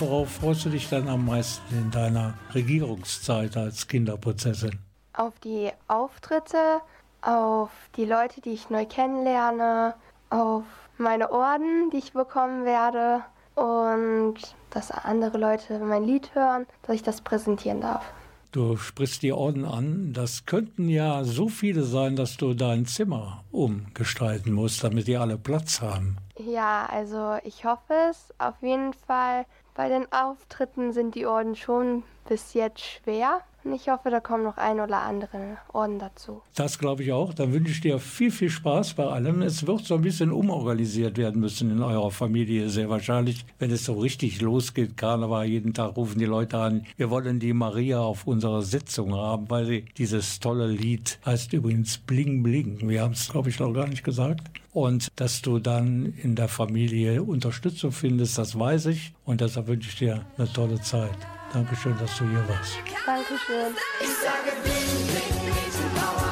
Worauf 0.00 0.28
freust 0.28 0.64
du 0.64 0.70
dich 0.70 0.88
dann 0.88 1.06
am 1.06 1.24
meisten 1.24 1.72
in 1.72 1.88
deiner 1.92 2.34
Regierungszeit 2.52 3.56
als 3.56 3.86
Kinderprinzessin? 3.86 4.80
Auf 5.12 5.38
die 5.38 5.70
Auftritte, 5.86 6.80
auf 7.22 7.70
die 7.96 8.04
Leute, 8.04 8.40
die 8.40 8.54
ich 8.54 8.70
neu 8.70 8.86
kennenlerne, 8.86 9.94
auf 10.30 10.64
meine 10.98 11.30
Orden, 11.30 11.90
die 11.90 11.98
ich 11.98 12.12
bekommen 12.12 12.64
werde 12.64 13.22
und 13.54 14.34
dass 14.70 14.90
andere 14.90 15.38
Leute 15.38 15.78
mein 15.78 16.02
Lied 16.02 16.34
hören, 16.34 16.66
dass 16.82 16.96
ich 16.96 17.04
das 17.04 17.20
präsentieren 17.20 17.80
darf. 17.80 18.04
Du 18.50 18.76
sprichst 18.76 19.22
die 19.22 19.32
Orden 19.32 19.64
an. 19.64 20.12
Das 20.12 20.44
könnten 20.44 20.88
ja 20.88 21.22
so 21.22 21.48
viele 21.48 21.84
sein, 21.84 22.16
dass 22.16 22.36
du 22.36 22.54
dein 22.54 22.86
Zimmer 22.86 23.44
umgestalten 23.52 24.52
musst, 24.52 24.82
damit 24.82 25.06
die 25.06 25.16
alle 25.16 25.38
Platz 25.38 25.80
haben. 25.80 26.16
Ja, 26.36 26.86
also 26.90 27.36
ich 27.44 27.64
hoffe 27.64 27.94
es 28.10 28.34
auf 28.38 28.54
jeden 28.60 28.92
Fall. 28.92 29.46
Bei 29.74 29.88
den 29.88 30.10
Auftritten 30.12 30.92
sind 30.92 31.16
die 31.16 31.26
Orden 31.26 31.56
schon 31.56 32.04
bis 32.28 32.54
jetzt 32.54 32.80
schwer. 32.80 33.40
Ich 33.72 33.88
hoffe, 33.88 34.10
da 34.10 34.20
kommen 34.20 34.44
noch 34.44 34.58
ein 34.58 34.78
oder 34.78 35.00
andere 35.00 35.56
Orden 35.72 35.98
dazu. 35.98 36.42
Das 36.54 36.78
glaube 36.78 37.02
ich 37.02 37.12
auch. 37.12 37.32
Dann 37.32 37.52
wünsche 37.52 37.72
ich 37.72 37.80
dir 37.80 37.98
viel, 37.98 38.30
viel 38.30 38.50
Spaß 38.50 38.94
bei 38.94 39.04
allem. 39.04 39.40
Es 39.40 39.66
wird 39.66 39.84
so 39.86 39.94
ein 39.94 40.02
bisschen 40.02 40.32
umorganisiert 40.32 41.16
werden 41.16 41.40
müssen 41.40 41.70
in 41.70 41.82
eurer 41.82 42.10
Familie, 42.10 42.68
sehr 42.68 42.90
wahrscheinlich, 42.90 43.46
wenn 43.58 43.70
es 43.70 43.86
so 43.86 43.94
richtig 43.94 44.42
losgeht. 44.42 44.96
Karneval, 44.96 45.46
jeden 45.46 45.72
Tag 45.72 45.96
rufen 45.96 46.18
die 46.18 46.26
Leute 46.26 46.58
an, 46.58 46.84
wir 46.96 47.08
wollen 47.08 47.40
die 47.40 47.54
Maria 47.54 48.00
auf 48.00 48.26
unserer 48.26 48.62
Sitzung 48.62 49.14
haben, 49.14 49.48
weil 49.48 49.64
sie 49.66 49.84
dieses 49.96 50.40
tolle 50.40 50.66
Lied 50.66 51.18
heißt 51.24 51.52
übrigens 51.54 51.98
Bling 51.98 52.42
Bling. 52.42 52.88
Wir 52.88 53.02
haben 53.02 53.12
es, 53.12 53.30
glaube 53.30 53.48
ich, 53.48 53.58
noch 53.58 53.72
gar 53.72 53.86
nicht 53.86 54.04
gesagt. 54.04 54.50
Und 54.72 55.08
dass 55.16 55.40
du 55.40 55.58
dann 55.58 56.12
in 56.22 56.34
der 56.34 56.48
Familie 56.48 57.22
Unterstützung 57.22 57.92
findest, 57.92 58.36
das 58.38 58.58
weiß 58.58 58.86
ich. 58.86 59.14
Und 59.24 59.40
deshalb 59.40 59.68
wünsche 59.68 59.88
ich 59.88 59.96
dir 59.96 60.26
eine 60.36 60.52
tolle 60.52 60.80
Zeit. 60.80 61.16
Dankeschön, 61.54 61.96
dass 61.98 62.18
du 62.18 62.24
hier 62.28 62.48
warst. 62.48 62.78
Dankeschön. 63.06 63.76
Ich 64.00 64.08
sage 64.08 64.50
bling, 64.64 65.06
bling, 65.06 65.44
Mädchenpower 65.44 66.18
an 66.18 66.23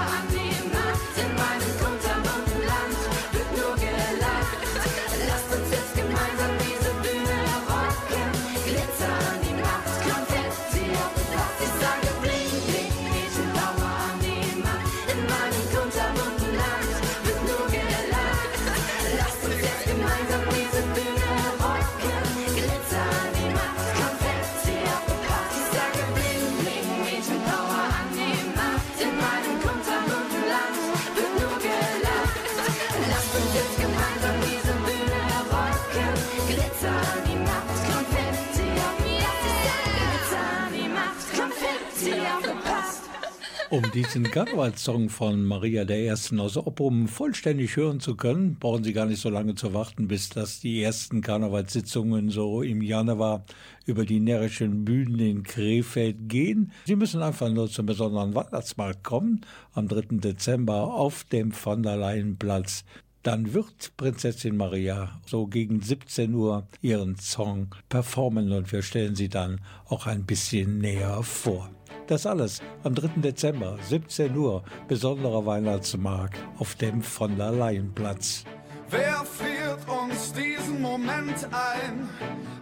Um 43.73 43.91
diesen 43.91 44.25
Karnevalssong 44.25 45.09
von 45.09 45.47
Maria 45.47 45.89
I. 45.89 46.11
aus 46.11 46.57
Oppum 46.59 47.09
vollständig 47.09 47.75
hören 47.77 48.01
zu 48.01 48.17
können, 48.17 48.57
brauchen 48.57 48.85
Sie 48.85 48.93
gar 48.93 49.07
nicht 49.07 49.23
so 49.23 49.31
lange 49.31 49.55
zu 49.55 49.73
warten, 49.73 50.09
bis 50.09 50.29
das 50.29 50.61
die 50.61 50.83
ersten 50.83 51.23
Karnevalssitzungen 51.23 52.29
so 52.29 52.61
im 52.61 52.83
Januar 52.83 53.47
über 53.87 54.05
die 54.05 54.21
närrischen 54.21 54.85
Bühnen 54.85 55.19
in 55.19 55.43
Krefeld 55.43 56.29
gehen. 56.29 56.71
Sie 56.85 56.97
müssen 56.97 57.23
einfach 57.23 57.49
nur 57.49 57.71
zum 57.71 57.87
besonderen 57.87 58.35
Weihnachtsmarkt 58.35 59.05
kommen, 59.05 59.41
am 59.73 59.89
3. 59.89 60.19
Dezember 60.19 60.93
auf 60.93 61.25
dem 61.25 61.51
von 61.51 61.83
der 61.83 61.97
Leyenplatz. 61.97 62.85
Dann 63.23 63.55
wird 63.55 63.97
Prinzessin 63.97 64.59
Maria 64.59 65.19
so 65.25 65.47
gegen 65.47 65.81
17 65.81 66.35
Uhr 66.35 66.67
ihren 66.83 67.17
Song 67.17 67.75
performen 67.89 68.53
und 68.53 68.71
wir 68.71 68.83
stellen 68.83 69.15
sie 69.15 69.31
dann 69.31 69.63
auch 69.87 70.07
ein 70.07 70.27
bisschen 70.27 70.77
näher 70.77 71.23
vor. 71.23 71.71
Das 72.13 72.27
alles 72.27 72.61
am 72.85 72.95
3. 72.95 73.23
Dezember, 73.23 73.79
17 73.89 74.37
Uhr, 74.37 74.63
besonderer 74.87 75.47
Weihnachtsmarkt 75.47 76.37
auf 76.59 76.75
dem 76.75 77.01
von 77.01 77.39
der 77.39 77.53
Leyenplatz. 77.53 78.45
Wer 78.91 79.25
friert 79.25 79.79
uns 79.89 80.31
diesen 80.35 80.83
Moment 80.83 81.49
ein? 81.51 82.11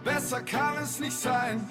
Besser 0.05 0.39
kann 0.39 0.81
es 0.81 1.01
nicht 1.01 1.19
sein. 1.19 1.69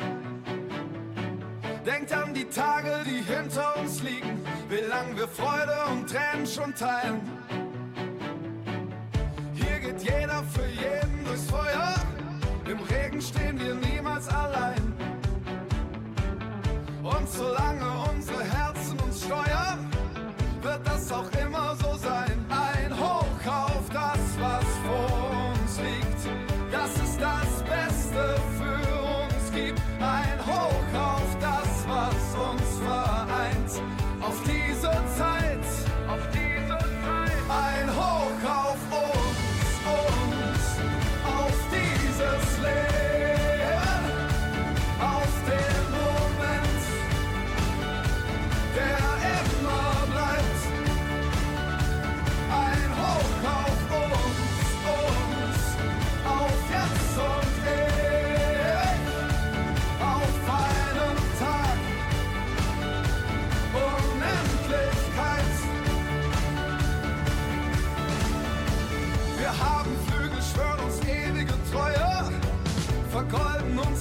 Denkt 1.87 2.13
an 2.13 2.35
die 2.35 2.45
Tage, 2.45 2.99
die 3.07 3.23
hinter 3.23 3.75
uns 3.81 4.03
liegen, 4.03 4.45
wie 4.69 4.87
lang 4.87 5.17
wir 5.17 5.27
Freude 5.27 5.73
und 5.91 6.07
Tränen 6.07 6.47
schon 6.47 6.75
teilen. 6.75 7.23
Hier 9.55 9.79
geht 9.81 10.03
jeder 10.03 10.45
für 10.53 10.67
jeden 10.67 11.25
durchs 11.25 11.47
Feuer. 11.47 11.95
Im 12.71 12.79
Regen 12.81 13.23
stehen 13.23 13.59
wir 13.59 13.75
niemals 13.75 14.29
allein. 14.29 14.80
Und 17.21 17.29
solange 17.29 17.85
unsere 18.15 18.43
Herzen 18.45 18.70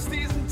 uns 0.00 0.08
diesen 0.08 0.48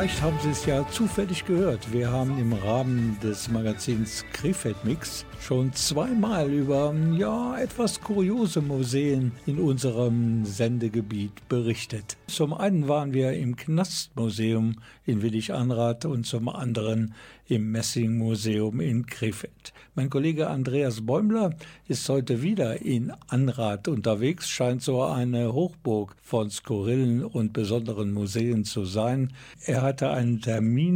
Vielleicht 0.00 0.22
haben 0.22 0.38
Sie 0.40 0.48
es 0.48 0.64
ja 0.64 0.82
zufällig 1.00 1.46
gehört. 1.46 1.94
Wir 1.94 2.12
haben 2.12 2.38
im 2.38 2.52
Rahmen 2.52 3.16
des 3.22 3.48
Magazins 3.48 4.22
Krefeld 4.34 4.84
Mix 4.84 5.24
schon 5.40 5.72
zweimal 5.72 6.52
über 6.52 6.94
ja 7.16 7.58
etwas 7.58 8.02
kuriose 8.02 8.60
Museen 8.60 9.32
in 9.46 9.58
unserem 9.58 10.44
Sendegebiet 10.44 11.48
berichtet. 11.48 12.18
Zum 12.26 12.52
einen 12.52 12.86
waren 12.86 13.14
wir 13.14 13.32
im 13.32 13.56
Knastmuseum 13.56 14.76
in 15.06 15.22
Willig-Anrath 15.22 16.04
und 16.04 16.26
zum 16.26 16.50
anderen 16.50 17.14
im 17.46 17.72
Messingmuseum 17.72 18.80
in 18.80 19.06
Krefeld. 19.06 19.72
Mein 19.96 20.08
Kollege 20.08 20.48
Andreas 20.48 21.04
Bäumler 21.04 21.54
ist 21.88 22.08
heute 22.08 22.42
wieder 22.42 22.80
in 22.82 23.12
Anrath 23.26 23.88
unterwegs, 23.88 24.48
scheint 24.48 24.82
so 24.82 25.02
eine 25.02 25.52
Hochburg 25.52 26.14
von 26.22 26.48
skurrilen 26.48 27.24
und 27.24 27.52
besonderen 27.52 28.12
Museen 28.12 28.64
zu 28.64 28.84
sein. 28.84 29.32
Er 29.64 29.82
hatte 29.82 30.10
einen 30.10 30.40
Termin 30.40 30.89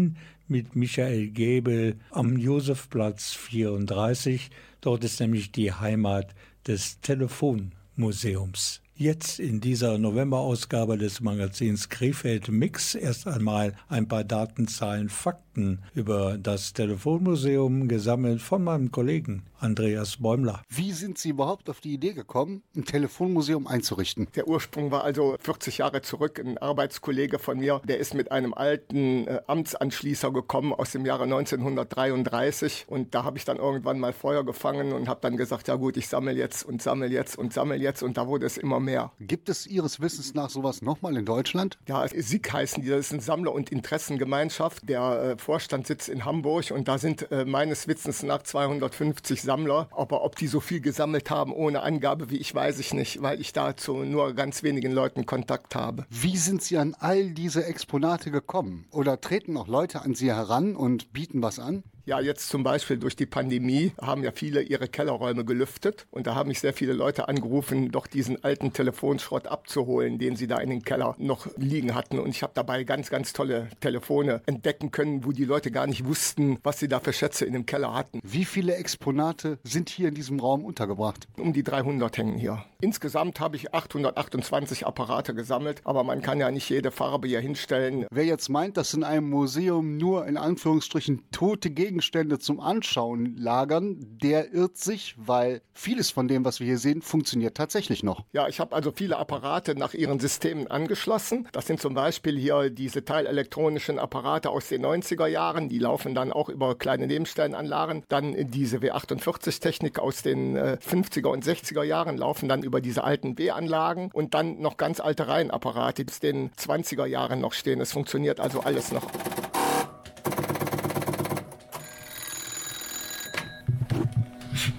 mit 0.48 0.76
Michael 0.76 1.28
Gebel 1.28 1.96
am 2.10 2.36
Josefplatz 2.36 3.32
34. 3.32 4.50
Dort 4.80 5.04
ist 5.04 5.20
nämlich 5.20 5.52
die 5.52 5.72
Heimat 5.72 6.34
des 6.66 7.00
Telefonmuseums. 7.00 8.80
Jetzt 8.96 9.40
in 9.40 9.60
dieser 9.60 9.98
Novemberausgabe 9.98 10.96
des 10.98 11.20
Magazins 11.20 11.88
Krefeld 11.88 12.48
Mix 12.48 12.94
erst 12.94 13.26
einmal 13.26 13.74
ein 13.88 14.06
paar 14.06 14.24
Datenzahlen, 14.24 15.08
Fakten 15.08 15.43
Fakten 15.54 15.78
über 15.94 16.36
das 16.36 16.72
Telefonmuseum 16.72 17.86
gesammelt 17.86 18.42
von 18.42 18.64
meinem 18.64 18.90
Kollegen 18.90 19.44
Andreas 19.64 20.18
Bäumler. 20.18 20.62
Wie 20.68 20.92
sind 20.92 21.16
Sie 21.16 21.30
überhaupt 21.30 21.70
auf 21.70 21.80
die 21.80 21.94
Idee 21.94 22.12
gekommen, 22.12 22.62
ein 22.76 22.84
Telefonmuseum 22.84 23.66
einzurichten? 23.66 24.28
Der 24.34 24.46
Ursprung 24.46 24.90
war 24.90 25.04
also 25.04 25.36
40 25.40 25.78
Jahre 25.78 26.02
zurück. 26.02 26.38
Ein 26.38 26.58
Arbeitskollege 26.58 27.38
von 27.38 27.58
mir, 27.58 27.80
der 27.88 27.98
ist 27.98 28.12
mit 28.12 28.30
einem 28.30 28.52
alten 28.52 29.26
äh, 29.26 29.40
Amtsanschließer 29.46 30.32
gekommen 30.32 30.74
aus 30.74 30.92
dem 30.92 31.06
Jahre 31.06 31.24
1933. 31.24 32.84
Und 32.88 33.14
da 33.14 33.24
habe 33.24 33.38
ich 33.38 33.46
dann 33.46 33.56
irgendwann 33.56 33.98
mal 33.98 34.12
Feuer 34.12 34.44
gefangen 34.44 34.92
und 34.92 35.08
habe 35.08 35.20
dann 35.22 35.38
gesagt, 35.38 35.68
ja 35.68 35.76
gut, 35.76 35.96
ich 35.96 36.08
sammle 36.08 36.32
jetzt 36.32 36.64
und 36.64 36.82
sammle 36.82 37.06
jetzt 37.06 37.38
und 37.38 37.54
sammle 37.54 37.76
jetzt. 37.76 38.02
Und 38.02 38.18
da 38.18 38.26
wurde 38.26 38.44
es 38.44 38.58
immer 38.58 38.80
mehr. 38.80 39.12
Gibt 39.20 39.48
es 39.48 39.66
Ihres 39.66 40.00
Wissens 40.00 40.34
nach 40.34 40.50
sowas 40.50 40.82
nochmal 40.82 41.16
in 41.16 41.24
Deutschland? 41.24 41.78
Ja, 41.88 42.06
SIG 42.06 42.52
heißen 42.52 42.82
die, 42.82 42.90
das 42.90 43.06
ist 43.06 43.12
eine 43.12 43.22
Sammler- 43.22 43.54
und 43.54 43.72
Interessengemeinschaft. 43.72 44.86
Der 44.88 45.30
äh, 45.30 45.36
Vorstand 45.44 45.86
sitzt 45.86 46.08
in 46.08 46.24
Hamburg 46.24 46.70
und 46.70 46.88
da 46.88 46.96
sind 46.96 47.30
äh, 47.30 47.44
meines 47.44 47.86
Wissens 47.86 48.22
nach 48.22 48.42
250 48.42 49.42
Sammler. 49.42 49.88
Aber 49.90 50.24
ob 50.24 50.36
die 50.36 50.46
so 50.46 50.58
viel 50.58 50.80
gesammelt 50.80 51.30
haben 51.30 51.52
ohne 51.52 51.82
Angabe 51.82 52.30
wie 52.30 52.38
ich, 52.38 52.54
weiß 52.54 52.78
ich 52.78 52.94
nicht, 52.94 53.20
weil 53.20 53.40
ich 53.40 53.52
dazu 53.52 54.04
nur 54.04 54.32
ganz 54.32 54.62
wenigen 54.62 54.92
Leuten 54.92 55.26
Kontakt 55.26 55.74
habe. 55.74 56.06
Wie 56.08 56.38
sind 56.38 56.62
Sie 56.62 56.78
an 56.78 56.96
all 56.98 57.30
diese 57.30 57.66
Exponate 57.66 58.30
gekommen? 58.30 58.86
Oder 58.90 59.20
treten 59.20 59.52
noch 59.52 59.68
Leute 59.68 60.00
an 60.00 60.14
Sie 60.14 60.32
heran 60.32 60.74
und 60.76 61.12
bieten 61.12 61.42
was 61.42 61.58
an? 61.58 61.84
Ja, 62.06 62.20
jetzt 62.20 62.50
zum 62.50 62.62
Beispiel 62.64 62.98
durch 62.98 63.16
die 63.16 63.24
Pandemie 63.24 63.92
haben 63.98 64.22
ja 64.24 64.30
viele 64.30 64.60
ihre 64.60 64.88
Kellerräume 64.88 65.42
gelüftet 65.46 66.06
und 66.10 66.26
da 66.26 66.34
haben 66.34 66.48
mich 66.48 66.60
sehr 66.60 66.74
viele 66.74 66.92
Leute 66.92 67.28
angerufen, 67.28 67.90
doch 67.90 68.06
diesen 68.06 68.44
alten 68.44 68.74
Telefonschrott 68.74 69.46
abzuholen, 69.46 70.18
den 70.18 70.36
sie 70.36 70.46
da 70.46 70.58
in 70.58 70.68
den 70.68 70.82
Keller 70.82 71.14
noch 71.16 71.46
liegen 71.56 71.94
hatten. 71.94 72.18
Und 72.18 72.28
ich 72.28 72.42
habe 72.42 72.52
dabei 72.54 72.84
ganz, 72.84 73.08
ganz 73.08 73.32
tolle 73.32 73.70
Telefone 73.80 74.42
entdecken 74.44 74.90
können, 74.90 75.24
wo 75.24 75.32
die 75.32 75.46
Leute 75.46 75.70
gar 75.70 75.86
nicht 75.86 76.04
wussten, 76.04 76.58
was 76.62 76.78
sie 76.78 76.88
da 76.88 77.00
für 77.00 77.14
Schätze 77.14 77.46
in 77.46 77.54
dem 77.54 77.64
Keller 77.64 77.94
hatten. 77.94 78.20
Wie 78.22 78.44
viele 78.44 78.74
Exponate 78.74 79.58
sind 79.62 79.88
hier 79.88 80.08
in 80.08 80.14
diesem 80.14 80.40
Raum 80.40 80.62
untergebracht? 80.62 81.26
Um 81.38 81.54
die 81.54 81.62
300 81.62 82.18
hängen 82.18 82.36
hier. 82.36 82.66
Insgesamt 82.82 83.40
habe 83.40 83.56
ich 83.56 83.72
828 83.72 84.86
Apparate 84.86 85.34
gesammelt, 85.34 85.80
aber 85.84 86.04
man 86.04 86.20
kann 86.20 86.38
ja 86.38 86.50
nicht 86.50 86.68
jede 86.68 86.90
Farbe 86.90 87.28
hier 87.28 87.40
hinstellen. 87.40 88.04
Wer 88.10 88.26
jetzt 88.26 88.50
meint, 88.50 88.76
dass 88.76 88.92
in 88.92 89.04
einem 89.04 89.30
Museum 89.30 89.96
nur 89.96 90.26
in 90.26 90.36
Anführungsstrichen 90.36 91.22
tote 91.32 91.70
Gegenstände 91.94 92.40
zum 92.40 92.58
Anschauen 92.58 93.36
lagern, 93.36 93.96
der 94.20 94.52
irrt 94.52 94.76
sich, 94.76 95.14
weil 95.16 95.62
vieles 95.74 96.10
von 96.10 96.26
dem, 96.26 96.44
was 96.44 96.58
wir 96.58 96.66
hier 96.66 96.78
sehen, 96.78 97.02
funktioniert 97.02 97.56
tatsächlich 97.56 98.02
noch. 98.02 98.24
Ja, 98.32 98.48
ich 98.48 98.58
habe 98.58 98.74
also 98.74 98.90
viele 98.90 99.16
Apparate 99.16 99.78
nach 99.78 99.94
ihren 99.94 100.18
Systemen 100.18 100.66
angeschlossen. 100.66 101.46
Das 101.52 101.68
sind 101.68 101.80
zum 101.80 101.94
Beispiel 101.94 102.36
hier 102.36 102.70
diese 102.70 103.04
teilelektronischen 103.04 104.00
Apparate 104.00 104.50
aus 104.50 104.68
den 104.68 104.84
90er 104.84 105.28
Jahren. 105.28 105.68
Die 105.68 105.78
laufen 105.78 106.16
dann 106.16 106.32
auch 106.32 106.48
über 106.48 106.74
kleine 106.74 107.06
Nebenstellenanlagen. 107.06 108.02
Dann 108.08 108.50
diese 108.50 108.78
W48-Technik 108.78 110.00
aus 110.00 110.22
den 110.22 110.56
äh, 110.56 110.78
50er 110.84 111.28
und 111.28 111.44
60er 111.44 111.84
Jahren 111.84 112.18
laufen 112.18 112.48
dann 112.48 112.64
über 112.64 112.80
diese 112.80 113.04
alten 113.04 113.38
W-Anlagen. 113.38 114.10
Und 114.12 114.34
dann 114.34 114.60
noch 114.60 114.78
ganz 114.78 114.98
alte 114.98 115.28
Reihenapparate, 115.28 116.04
die 116.04 116.12
aus 116.12 116.18
den 116.18 116.50
20er 116.50 117.06
Jahren 117.06 117.40
noch 117.40 117.52
stehen. 117.52 117.80
Es 117.80 117.92
funktioniert 117.92 118.40
also 118.40 118.60
alles 118.62 118.90
noch. 118.90 119.08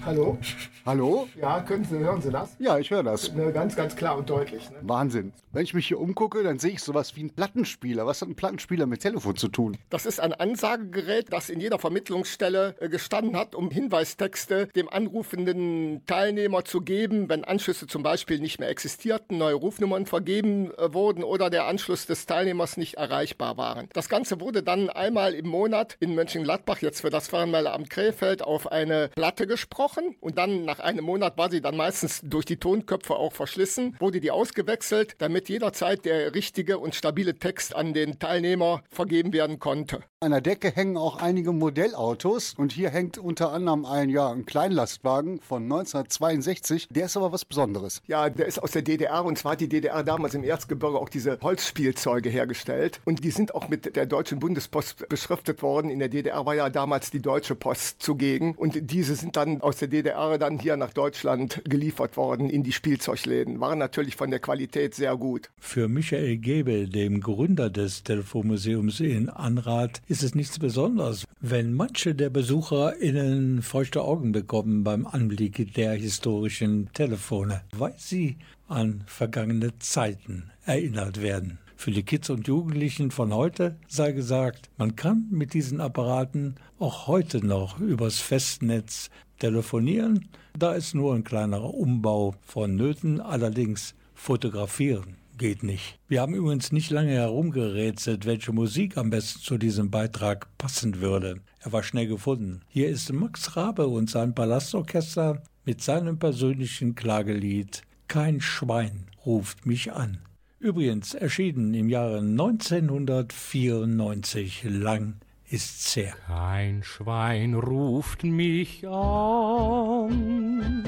Hallo? 0.06 0.38
Hallo? 0.86 1.26
Ja, 1.34 1.62
können 1.62 1.84
Sie, 1.84 1.98
hören 1.98 2.22
Sie 2.22 2.30
das? 2.30 2.54
Ja, 2.60 2.78
ich 2.78 2.92
höre 2.92 3.02
das. 3.02 3.32
Ne, 3.32 3.52
ganz, 3.52 3.74
ganz 3.74 3.96
klar 3.96 4.16
und 4.16 4.30
deutlich. 4.30 4.70
Ne? 4.70 4.76
Wahnsinn. 4.82 5.32
Wenn 5.50 5.64
ich 5.64 5.74
mich 5.74 5.88
hier 5.88 5.98
umgucke, 5.98 6.44
dann 6.44 6.60
sehe 6.60 6.70
ich 6.70 6.80
sowas 6.80 7.16
wie 7.16 7.20
einen 7.20 7.30
Plattenspieler. 7.30 8.06
Was 8.06 8.22
hat 8.22 8.28
ein 8.28 8.36
Plattenspieler 8.36 8.86
mit 8.86 9.00
Telefon 9.00 9.34
zu 9.34 9.48
tun? 9.48 9.76
Das 9.90 10.06
ist 10.06 10.20
ein 10.20 10.32
Ansagegerät, 10.32 11.32
das 11.32 11.50
in 11.50 11.58
jeder 11.58 11.80
Vermittlungsstelle 11.80 12.76
äh, 12.78 12.88
gestanden 12.88 13.36
hat, 13.36 13.56
um 13.56 13.72
Hinweistexte 13.72 14.68
dem 14.76 14.88
anrufenden 14.88 16.06
Teilnehmer 16.06 16.64
zu 16.64 16.82
geben, 16.82 17.28
wenn 17.28 17.42
Anschlüsse 17.42 17.88
zum 17.88 18.04
Beispiel 18.04 18.38
nicht 18.38 18.60
mehr 18.60 18.68
existierten, 18.68 19.38
neue 19.38 19.54
Rufnummern 19.54 20.06
vergeben 20.06 20.70
äh, 20.78 20.94
wurden 20.94 21.24
oder 21.24 21.50
der 21.50 21.66
Anschluss 21.66 22.06
des 22.06 22.26
Teilnehmers 22.26 22.76
nicht 22.76 22.94
erreichbar 22.94 23.56
waren. 23.56 23.88
Das 23.92 24.08
Ganze 24.08 24.40
wurde 24.40 24.62
dann 24.62 24.88
einmal 24.88 25.34
im 25.34 25.48
Monat 25.48 25.96
in 25.98 26.14
Mönchengladbach, 26.14 26.80
jetzt 26.80 27.00
für 27.00 27.10
das 27.10 27.26
Fernmeldeamt 27.26 27.90
Krefeld, 27.90 28.42
auf 28.42 28.70
eine 28.70 29.08
Platte 29.16 29.48
gesprochen 29.48 30.14
und 30.20 30.38
dann 30.38 30.64
nach 30.64 30.75
einem 30.80 31.04
Monat 31.04 31.36
war 31.38 31.50
sie 31.50 31.60
dann 31.60 31.76
meistens 31.76 32.20
durch 32.22 32.44
die 32.44 32.56
Tonköpfe 32.56 33.14
auch 33.14 33.32
verschlissen, 33.32 33.96
wurde 33.98 34.20
die 34.20 34.30
ausgewechselt, 34.30 35.16
damit 35.18 35.48
jederzeit 35.48 36.04
der 36.04 36.34
richtige 36.34 36.78
und 36.78 36.94
stabile 36.94 37.38
Text 37.38 37.74
an 37.74 37.94
den 37.94 38.18
Teilnehmer 38.18 38.82
vergeben 38.90 39.32
werden 39.32 39.58
konnte. 39.58 40.00
An 40.18 40.30
der 40.30 40.40
Decke 40.40 40.70
hängen 40.70 40.96
auch 40.96 41.20
einige 41.20 41.52
Modellautos 41.52 42.54
und 42.54 42.72
hier 42.72 42.88
hängt 42.88 43.18
unter 43.18 43.52
anderem 43.52 43.84
ein, 43.84 44.08
ja, 44.08 44.30
ein 44.30 44.46
Kleinlastwagen 44.46 45.40
von 45.40 45.64
1962. 45.64 46.88
Der 46.90 47.04
ist 47.04 47.18
aber 47.18 47.32
was 47.32 47.44
Besonderes. 47.44 48.00
Ja, 48.06 48.30
der 48.30 48.46
ist 48.46 48.62
aus 48.62 48.70
der 48.70 48.80
DDR 48.80 49.24
und 49.24 49.36
zwar 49.36 49.52
hat 49.52 49.60
die 49.60 49.68
DDR 49.68 50.02
damals 50.02 50.34
im 50.34 50.42
Erzgebirge 50.42 50.98
auch 50.98 51.10
diese 51.10 51.38
Holzspielzeuge 51.42 52.30
hergestellt 52.30 53.00
und 53.04 53.24
die 53.24 53.30
sind 53.30 53.54
auch 53.54 53.68
mit 53.68 53.94
der 53.94 54.06
Deutschen 54.06 54.38
Bundespost 54.38 55.08
beschriftet 55.08 55.62
worden. 55.62 55.90
In 55.90 55.98
der 55.98 56.08
DDR 56.08 56.46
war 56.46 56.54
ja 56.54 56.70
damals 56.70 57.10
die 57.10 57.20
Deutsche 57.20 57.54
Post 57.54 58.02
zugegen 58.02 58.54
und 58.54 58.90
diese 58.90 59.16
sind 59.16 59.36
dann 59.36 59.60
aus 59.60 59.76
der 59.76 59.88
DDR 59.88 60.38
dann 60.38 60.58
hier 60.66 60.76
nach 60.76 60.92
Deutschland 60.92 61.62
geliefert 61.64 62.16
worden 62.16 62.50
in 62.50 62.64
die 62.64 62.72
Spielzeugläden. 62.72 63.60
Waren 63.60 63.78
natürlich 63.78 64.16
von 64.16 64.32
der 64.32 64.40
Qualität 64.40 64.96
sehr 64.96 65.16
gut. 65.16 65.48
Für 65.60 65.86
Michael 65.86 66.38
Gebel, 66.38 66.88
dem 66.88 67.20
Gründer 67.20 67.70
des 67.70 68.02
Telefonmuseums 68.02 68.98
in 68.98 69.28
Anrath, 69.28 70.02
ist 70.08 70.24
es 70.24 70.34
nichts 70.34 70.58
Besonderes, 70.58 71.24
wenn 71.40 71.72
manche 71.72 72.16
der 72.16 72.30
BesucherInnen 72.30 73.62
feuchte 73.62 74.02
Augen 74.02 74.32
bekommen 74.32 74.82
beim 74.82 75.06
Anblick 75.06 75.72
der 75.74 75.92
historischen 75.92 76.90
Telefone, 76.92 77.62
weil 77.70 77.94
sie 77.96 78.38
an 78.66 79.04
vergangene 79.06 79.78
Zeiten 79.78 80.50
erinnert 80.64 81.22
werden. 81.22 81.60
Für 81.76 81.92
die 81.92 82.02
Kids 82.02 82.28
und 82.28 82.48
Jugendlichen 82.48 83.12
von 83.12 83.32
heute 83.32 83.76
sei 83.86 84.10
gesagt, 84.10 84.68
man 84.78 84.96
kann 84.96 85.28
mit 85.30 85.54
diesen 85.54 85.80
Apparaten 85.80 86.56
auch 86.80 87.06
heute 87.06 87.46
noch 87.46 87.78
übers 87.78 88.18
Festnetz 88.18 89.10
telefonieren. 89.38 90.28
Da 90.58 90.72
ist 90.72 90.94
nur 90.94 91.14
ein 91.14 91.24
kleinerer 91.24 91.74
Umbau 91.74 92.34
vonnöten, 92.40 93.20
allerdings 93.20 93.94
fotografieren 94.14 95.16
geht 95.36 95.62
nicht. 95.62 95.98
Wir 96.08 96.22
haben 96.22 96.34
übrigens 96.34 96.72
nicht 96.72 96.90
lange 96.90 97.12
herumgerätselt, 97.12 98.24
welche 98.24 98.52
Musik 98.52 98.96
am 98.96 99.10
besten 99.10 99.40
zu 99.40 99.58
diesem 99.58 99.90
Beitrag 99.90 100.48
passen 100.56 101.00
würde. 101.00 101.42
Er 101.60 101.72
war 101.72 101.82
schnell 101.82 102.06
gefunden. 102.06 102.62
Hier 102.68 102.88
ist 102.88 103.12
Max 103.12 103.54
Rabe 103.56 103.86
und 103.86 104.08
sein 104.08 104.34
Palastorchester 104.34 105.42
mit 105.64 105.82
seinem 105.82 106.18
persönlichen 106.18 106.94
Klagelied 106.94 107.82
Kein 108.08 108.40
Schwein 108.40 109.08
ruft 109.24 109.66
mich 109.66 109.92
an. 109.92 110.18
Übrigens 110.58 111.12
erschienen 111.12 111.74
im 111.74 111.90
Jahre 111.90 112.20
1994. 112.20 114.64
Lang 114.64 115.16
ist's 115.48 115.96
her. 115.96 116.14
Kein 116.26 116.82
Schwein 116.82 117.54
ruft 117.54 118.24
mich 118.24 118.86
an, 118.88 120.84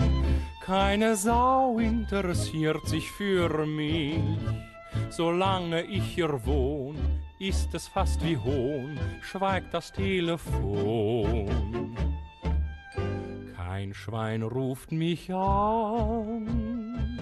keine 0.64 1.16
Sau 1.16 1.78
interessiert 1.78 2.86
sich 2.86 3.10
für 3.12 3.66
mich. 3.66 4.20
Solange 5.10 5.82
ich 5.82 6.04
hier 6.04 6.44
wohn, 6.44 6.96
ist 7.38 7.72
es 7.74 7.86
fast 7.88 8.22
wie 8.24 8.36
Hohn, 8.36 8.98
schweigt 9.22 9.72
das 9.72 9.92
Telefon. 9.92 11.96
Kein 13.56 13.94
Schwein 13.94 14.42
ruft 14.42 14.92
mich 14.92 15.32
an, 15.32 17.18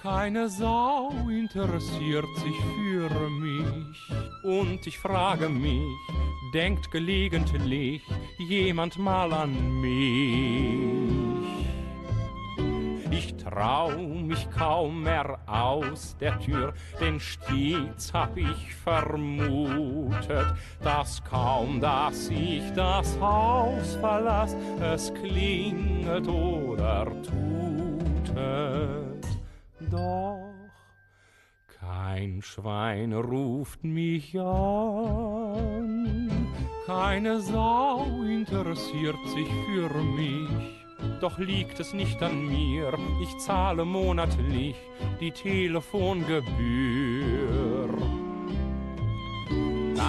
keine 0.00 0.48
Sau 0.48 1.10
interessiert 1.28 2.28
sich 2.36 2.56
für 2.76 3.10
mich. 3.28 4.29
Und 4.42 4.86
ich 4.86 4.98
frage 4.98 5.50
mich, 5.50 5.98
denkt 6.54 6.90
gelegentlich 6.90 8.02
jemand 8.38 8.98
mal 8.98 9.32
an 9.32 9.80
mich? 9.80 10.90
Ich 13.10 13.36
trau 13.36 13.90
mich 13.90 14.50
kaum 14.50 15.02
mehr 15.02 15.38
aus 15.46 16.16
der 16.18 16.38
Tür, 16.38 16.72
denn 17.00 17.20
stets 17.20 18.14
hab 18.14 18.34
ich 18.36 18.74
vermutet, 18.76 20.54
dass 20.82 21.22
kaum, 21.24 21.78
dass 21.80 22.30
ich 22.30 22.62
das 22.74 23.20
Haus 23.20 23.96
verlass, 23.96 24.56
es 24.80 25.12
klingelt 25.12 26.28
oder 26.28 27.06
tutet. 27.22 28.40
Doch 29.90 30.39
kein 32.10 32.42
Schwein 32.42 33.12
ruft 33.12 33.84
mich 33.84 34.36
an, 34.36 36.28
keine 36.84 37.40
Sau 37.40 38.04
interessiert 38.24 39.24
sich 39.28 39.46
für 39.66 39.88
mich. 40.02 40.48
Doch 41.20 41.38
liegt 41.38 41.78
es 41.78 41.94
nicht 41.94 42.20
an 42.20 42.48
mir, 42.48 42.98
ich 43.22 43.38
zahle 43.38 43.84
monatlich 43.84 44.74
die 45.20 45.30
Telefongebühr. 45.30 48.19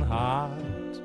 hat. 0.09 1.03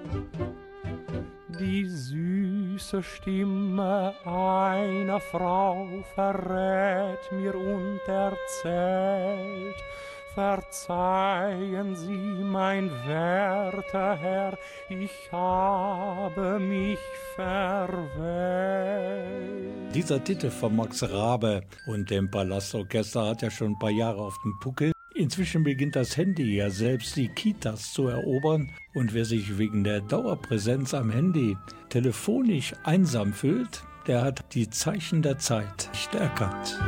Die 1.60 1.86
süße 1.86 3.04
Stimme 3.04 4.14
einer 4.26 5.20
Frau 5.20 5.88
verrät 6.16 7.32
mir 7.32 7.56
und 7.56 8.00
erzählt, 8.08 9.76
Verzeihen 10.34 11.96
Sie, 11.96 12.44
mein 12.44 12.90
werter 13.06 14.16
Herr, 14.16 14.58
ich 14.90 15.12
habe 15.32 16.60
mich 16.60 16.98
verwählt. 17.36 18.34
Dieser 19.94 20.24
Titel 20.24 20.50
von 20.50 20.76
Max 20.76 21.04
Rabe 21.04 21.62
und 21.86 22.10
dem 22.10 22.32
Palastorchester 22.32 23.28
hat 23.28 23.44
ja 23.44 23.52
schon 23.52 23.74
ein 23.74 23.80
paar 23.80 23.92
Jahre 23.92 24.24
auf 24.24 24.36
dem 24.44 24.60
Puckel. 24.60 24.93
Inzwischen 25.16 25.64
beginnt 25.64 25.96
das 25.96 26.18
Handy 26.18 26.56
ja 26.56 26.72
selbst 26.72 27.16
die 27.16 27.28
Kitas 27.28 27.94
zu 27.94 28.08
erobern 28.08 28.72
und 28.96 29.14
wer 29.14 29.26
sich 29.26 29.60
wegen 29.60 29.84
der 29.84 30.02
Dauerpräsenz 30.02 30.96
am 30.96 31.12
Handy 31.12 31.56
telefonisch 31.90 32.74
einsam 32.84 33.32
fühlt, 33.32 33.84
der 34.08 34.24
hat 34.24 34.54
die 34.56 34.70
Zeichen 34.70 35.22
der 35.22 35.38
Zeit 35.38 35.90
nicht 35.94 36.16
erkannt. 36.16 36.80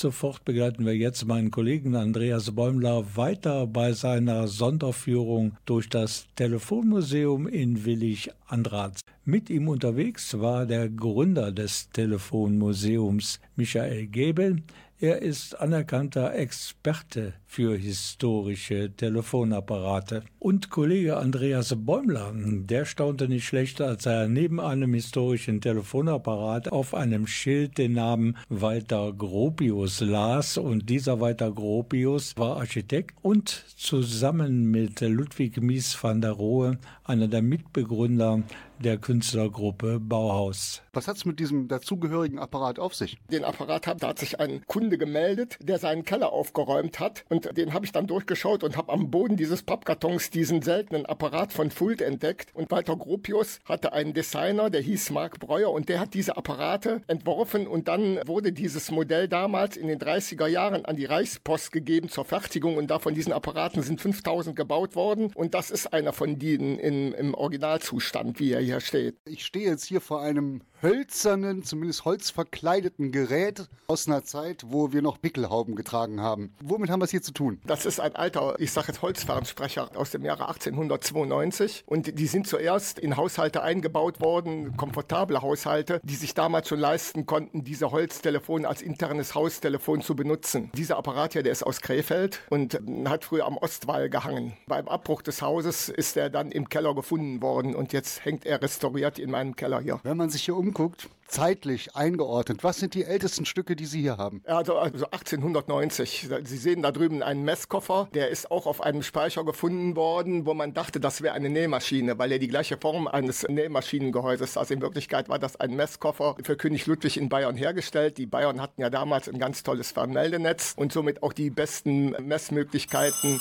Sofort 0.00 0.44
begleiten 0.44 0.84
wir 0.86 0.96
jetzt 0.96 1.26
meinen 1.26 1.50
Kollegen 1.50 1.94
Andreas 1.94 2.50
Bäumler 2.50 3.16
weiter 3.16 3.66
bei 3.66 3.92
seiner 3.92 4.48
Sonderführung 4.48 5.56
durch 5.66 5.88
das 5.88 6.26
Telefonmuseum 6.36 7.46
in 7.46 7.84
Willig-Andratz. 7.84 9.00
Mit 9.24 9.50
ihm 9.50 9.68
unterwegs 9.68 10.38
war 10.38 10.66
der 10.66 10.88
Gründer 10.88 11.52
des 11.52 11.90
Telefonmuseums, 11.90 13.40
Michael 13.54 14.06
Gebel. 14.06 14.62
Er 14.98 15.20
ist 15.20 15.58
anerkannter 15.60 16.34
Experte 16.34 17.34
für 17.52 17.76
historische 17.76 18.96
Telefonapparate. 18.96 20.22
Und 20.38 20.70
Kollege 20.70 21.18
Andreas 21.18 21.74
Bäumler, 21.76 22.32
der 22.34 22.86
staunte 22.86 23.28
nicht 23.28 23.44
schlecht, 23.44 23.82
als 23.82 24.06
er 24.06 24.26
neben 24.26 24.58
einem 24.58 24.94
historischen 24.94 25.60
Telefonapparat 25.60 26.72
auf 26.72 26.94
einem 26.94 27.26
Schild 27.26 27.76
den 27.76 27.92
Namen 27.92 28.38
Walter 28.48 29.12
Gropius 29.12 30.00
las. 30.00 30.56
Und 30.56 30.88
dieser 30.88 31.20
Walter 31.20 31.52
Gropius 31.52 32.38
war 32.38 32.56
Architekt 32.56 33.18
und 33.20 33.50
zusammen 33.76 34.70
mit 34.70 35.02
Ludwig 35.02 35.60
Mies 35.60 36.02
van 36.02 36.22
der 36.22 36.32
Rohe 36.32 36.78
einer 37.04 37.28
der 37.28 37.42
Mitbegründer 37.42 38.42
der 38.82 38.98
Künstlergruppe 38.98 40.00
Bauhaus. 40.00 40.82
Was 40.92 41.06
hat 41.06 41.16
es 41.16 41.24
mit 41.24 41.38
diesem 41.38 41.68
dazugehörigen 41.68 42.38
Apparat 42.38 42.78
auf 42.78 42.94
sich? 42.94 43.18
Den 43.30 43.44
Apparat 43.44 43.86
hat, 43.86 44.02
da 44.02 44.08
hat 44.08 44.18
sich 44.18 44.40
ein 44.40 44.62
Kunde 44.66 44.98
gemeldet, 44.98 45.58
der 45.60 45.78
seinen 45.78 46.04
Keller 46.04 46.32
aufgeräumt 46.32 46.98
hat. 46.98 47.24
Und 47.28 47.41
den 47.46 47.72
habe 47.72 47.84
ich 47.84 47.92
dann 47.92 48.06
durchgeschaut 48.06 48.64
und 48.64 48.76
habe 48.76 48.92
am 48.92 49.10
Boden 49.10 49.36
dieses 49.36 49.62
Pappkartons 49.62 50.30
diesen 50.30 50.62
seltenen 50.62 51.06
Apparat 51.06 51.52
von 51.52 51.70
Fuld 51.70 52.00
entdeckt. 52.00 52.50
Und 52.54 52.70
Walter 52.70 52.96
Gropius 52.96 53.60
hatte 53.64 53.92
einen 53.92 54.14
Designer, 54.14 54.70
der 54.70 54.80
hieß 54.80 55.10
Mark 55.10 55.38
Breuer 55.40 55.70
und 55.70 55.88
der 55.88 56.00
hat 56.00 56.14
diese 56.14 56.36
Apparate 56.36 57.02
entworfen. 57.06 57.66
Und 57.66 57.88
dann 57.88 58.20
wurde 58.26 58.52
dieses 58.52 58.90
Modell 58.90 59.28
damals 59.28 59.76
in 59.76 59.88
den 59.88 59.98
30er 59.98 60.46
Jahren 60.46 60.84
an 60.84 60.96
die 60.96 61.04
Reichspost 61.04 61.72
gegeben 61.72 62.08
zur 62.08 62.24
Fertigung. 62.24 62.76
Und 62.76 62.90
davon 62.90 63.14
diesen 63.14 63.32
Apparaten 63.32 63.82
sind 63.82 64.00
5000 64.00 64.56
gebaut 64.56 64.94
worden. 64.94 65.30
Und 65.34 65.54
das 65.54 65.70
ist 65.70 65.92
einer 65.92 66.12
von 66.12 66.38
denen 66.38 66.78
in, 66.78 67.12
im 67.12 67.34
Originalzustand, 67.34 68.38
wie 68.40 68.52
er 68.52 68.60
hier 68.60 68.80
steht. 68.80 69.16
Ich 69.24 69.44
stehe 69.44 69.70
jetzt 69.70 69.84
hier 69.84 70.00
vor 70.00 70.22
einem 70.22 70.62
hölzernen, 70.82 71.62
zumindest 71.62 72.04
holzverkleideten 72.04 73.12
Gerät 73.12 73.68
aus 73.86 74.08
einer 74.08 74.24
Zeit, 74.24 74.64
wo 74.66 74.92
wir 74.92 75.00
noch 75.00 75.20
Pickelhauben 75.20 75.76
getragen 75.76 76.20
haben. 76.20 76.54
Womit 76.62 76.90
haben 76.90 77.00
wir 77.00 77.04
es 77.04 77.10
hier 77.10 77.22
zu 77.22 77.32
tun? 77.32 77.60
Das 77.64 77.86
ist 77.86 78.00
ein 78.00 78.16
alter, 78.16 78.56
ich 78.58 78.72
sage 78.72 78.88
jetzt 78.88 79.02
Holzfernsprecher 79.02 79.90
aus 79.96 80.10
dem 80.10 80.24
Jahre 80.24 80.48
1892 80.48 81.84
und 81.86 82.18
die 82.18 82.26
sind 82.26 82.46
zuerst 82.46 82.98
in 82.98 83.16
Haushalte 83.16 83.62
eingebaut 83.62 84.20
worden, 84.20 84.76
komfortable 84.76 85.40
Haushalte, 85.40 86.00
die 86.02 86.16
sich 86.16 86.34
damals 86.34 86.68
schon 86.68 86.80
leisten 86.80 87.26
konnten, 87.26 87.64
diese 87.64 87.92
Holztelefone 87.92 88.66
als 88.66 88.82
internes 88.82 89.34
Haustelefon 89.34 90.02
zu 90.02 90.16
benutzen. 90.16 90.70
Dieser 90.74 90.96
Apparat 90.96 91.34
hier, 91.34 91.42
der 91.42 91.52
ist 91.52 91.62
aus 91.62 91.80
Krefeld 91.80 92.40
und 92.50 92.80
hat 93.06 93.24
früher 93.24 93.46
am 93.46 93.56
Ostwall 93.56 94.10
gehangen. 94.10 94.54
Beim 94.66 94.88
Abbruch 94.88 95.22
des 95.22 95.42
Hauses 95.42 95.88
ist 95.88 96.16
er 96.16 96.28
dann 96.30 96.50
im 96.50 96.68
Keller 96.68 96.94
gefunden 96.94 97.40
worden 97.40 97.74
und 97.74 97.92
jetzt 97.92 98.24
hängt 98.24 98.44
er 98.46 98.60
restauriert 98.60 99.18
in 99.18 99.30
meinem 99.30 99.54
Keller 99.54 99.80
hier. 99.80 100.00
Wenn 100.02 100.16
man 100.16 100.30
sich 100.30 100.42
hier 100.42 100.56
umguckt, 100.72 101.10
zeitlich 101.26 101.94
eingeordnet, 101.96 102.64
was 102.64 102.78
sind 102.78 102.94
die 102.94 103.04
ältesten 103.04 103.44
Stücke, 103.44 103.76
die 103.76 103.84
Sie 103.84 104.00
hier 104.00 104.16
haben? 104.16 104.42
Also, 104.46 104.76
also 104.76 105.04
1890. 105.06 106.28
Sie 106.44 106.56
sehen 106.56 106.82
da 106.82 106.92
drüben 106.92 107.22
einen 107.22 107.42
Messkoffer, 107.42 108.08
der 108.14 108.28
ist 108.28 108.50
auch 108.50 108.66
auf 108.66 108.82
einem 108.82 109.02
Speicher 109.02 109.44
gefunden 109.44 109.96
worden, 109.96 110.46
wo 110.46 110.54
man 110.54 110.72
dachte, 110.72 110.98
das 110.98 111.20
wäre 111.20 111.34
eine 111.34 111.50
Nähmaschine, 111.50 112.18
weil 112.18 112.32
er 112.32 112.38
die 112.38 112.48
gleiche 112.48 112.78
Form 112.78 113.06
eines 113.06 113.46
Nähmaschinengehäuses. 113.46 114.56
Also 114.56 114.72
in 114.72 114.80
Wirklichkeit 114.80 115.28
war 115.28 115.38
das 115.38 115.56
ein 115.56 115.76
Messkoffer 115.76 116.36
für 116.42 116.56
König 116.56 116.86
Ludwig 116.86 117.18
in 117.18 117.28
Bayern 117.28 117.56
hergestellt. 117.56 118.16
Die 118.16 118.26
Bayern 118.26 118.60
hatten 118.60 118.80
ja 118.80 118.88
damals 118.88 119.28
ein 119.28 119.38
ganz 119.38 119.62
tolles 119.62 119.92
Fernmeldenetz 119.92 120.72
und 120.76 120.92
somit 120.92 121.22
auch 121.22 121.34
die 121.34 121.50
besten 121.50 122.10
Messmöglichkeiten. 122.26 123.40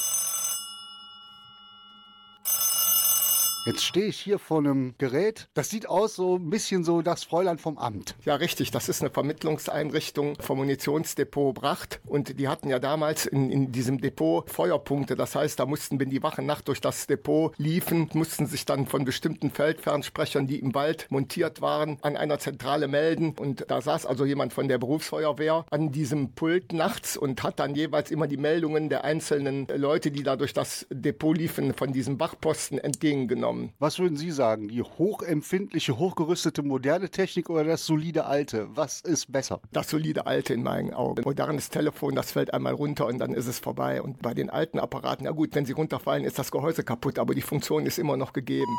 Jetzt 3.64 3.84
stehe 3.84 4.08
ich 4.08 4.20
hier 4.20 4.40
vor 4.40 4.58
einem 4.58 4.96
Gerät, 4.98 5.48
das 5.54 5.70
sieht 5.70 5.88
aus 5.88 6.16
so 6.16 6.38
ein 6.38 6.50
bisschen 6.50 6.84
so 6.84 7.04
das 7.04 7.24
Fräulein 7.24 7.60
vom 7.60 7.78
Amt. 7.78 8.16
Ja, 8.26 8.34
richtig. 8.34 8.72
Das 8.72 8.90
ist 8.90 9.02
eine 9.02 9.12
Vermittlungseinrichtung 9.12 10.36
vom 10.40 10.58
Munitionsdepot 10.58 11.54
Bracht. 11.54 12.02
Und 12.08 12.40
die 12.40 12.48
hatten 12.48 12.70
ja 12.70 12.80
damals 12.80 13.28
in, 13.28 13.52
in 13.52 13.72
diesem 13.72 14.02
Depot 14.02 14.50
Feuerpunkte. 14.50 15.16
Das 15.16 15.36
heißt, 15.36 15.60
da 15.60 15.68
mussten, 15.68 16.00
wenn 16.00 16.10
die 16.10 16.24
Wachen 16.24 16.48
Nacht 16.48 16.70
durch 16.70 16.82
das 16.82 17.06
Depot 17.06 17.54
liefen, 17.60 18.10
mussten 18.14 18.48
sich 18.48 18.66
dann 18.66 18.88
von 18.88 19.06
bestimmten 19.06 19.52
Feldfernsprechern, 19.52 20.48
die 20.48 20.58
im 20.58 20.74
Wald 20.74 21.06
montiert 21.12 21.62
waren, 21.62 22.00
an 22.02 22.18
einer 22.18 22.40
Zentrale 22.40 22.88
melden. 22.88 23.36
Und 23.40 23.66
da 23.70 23.80
saß 23.80 24.08
also 24.08 24.26
jemand 24.26 24.54
von 24.54 24.70
der 24.70 24.80
Berufsfeuerwehr 24.80 25.68
an 25.70 25.92
diesem 25.92 26.32
Pult 26.32 26.74
nachts 26.74 27.16
und 27.16 27.44
hat 27.44 27.60
dann 27.60 27.76
jeweils 27.76 28.10
immer 28.10 28.26
die 28.26 28.38
Meldungen 28.38 28.90
der 28.90 29.04
einzelnen 29.04 29.68
Leute, 29.68 30.10
die 30.10 30.24
da 30.24 30.36
durch 30.36 30.54
das 30.54 30.88
Depot 30.90 31.38
liefen, 31.38 31.76
von 31.76 31.94
diesem 31.94 32.20
Wachposten 32.20 32.80
entgegengenommen. 32.80 33.51
Was 33.80 34.00
würden 34.00 34.18
Sie 34.18 34.32
sagen? 34.32 34.68
Die 34.68 34.82
hochempfindliche, 34.82 35.98
hochgerüstete 35.98 36.64
moderne 36.64 37.10
Technik 37.10 37.50
oder 37.50 37.64
das 37.64 37.86
solide 37.86 38.26
alte? 38.26 38.68
Was 38.76 39.02
ist 39.02 39.32
besser? 39.32 39.62
Das 39.72 39.90
solide 39.90 40.26
alte 40.26 40.54
in 40.54 40.64
meinen 40.64 40.94
Augen. 40.94 41.24
Modernes 41.24 41.70
Telefon, 41.70 42.16
das 42.16 42.32
fällt 42.32 42.54
einmal 42.54 42.74
runter 42.74 43.06
und 43.08 43.20
dann 43.20 43.34
ist 43.34 43.48
es 43.48 43.60
vorbei. 43.60 44.02
Und 44.02 44.22
bei 44.22 44.34
den 44.34 44.50
alten 44.50 44.80
Apparaten, 44.80 45.26
ja 45.26 45.32
gut, 45.32 45.54
wenn 45.54 45.66
sie 45.66 45.74
runterfallen, 45.74 46.24
ist 46.24 46.40
das 46.40 46.52
Gehäuse 46.52 46.84
kaputt, 46.84 47.20
aber 47.20 47.34
die 47.36 47.42
Funktion 47.42 47.86
ist 47.86 48.00
immer 48.00 48.18
noch 48.18 48.34
gegeben. 48.34 48.78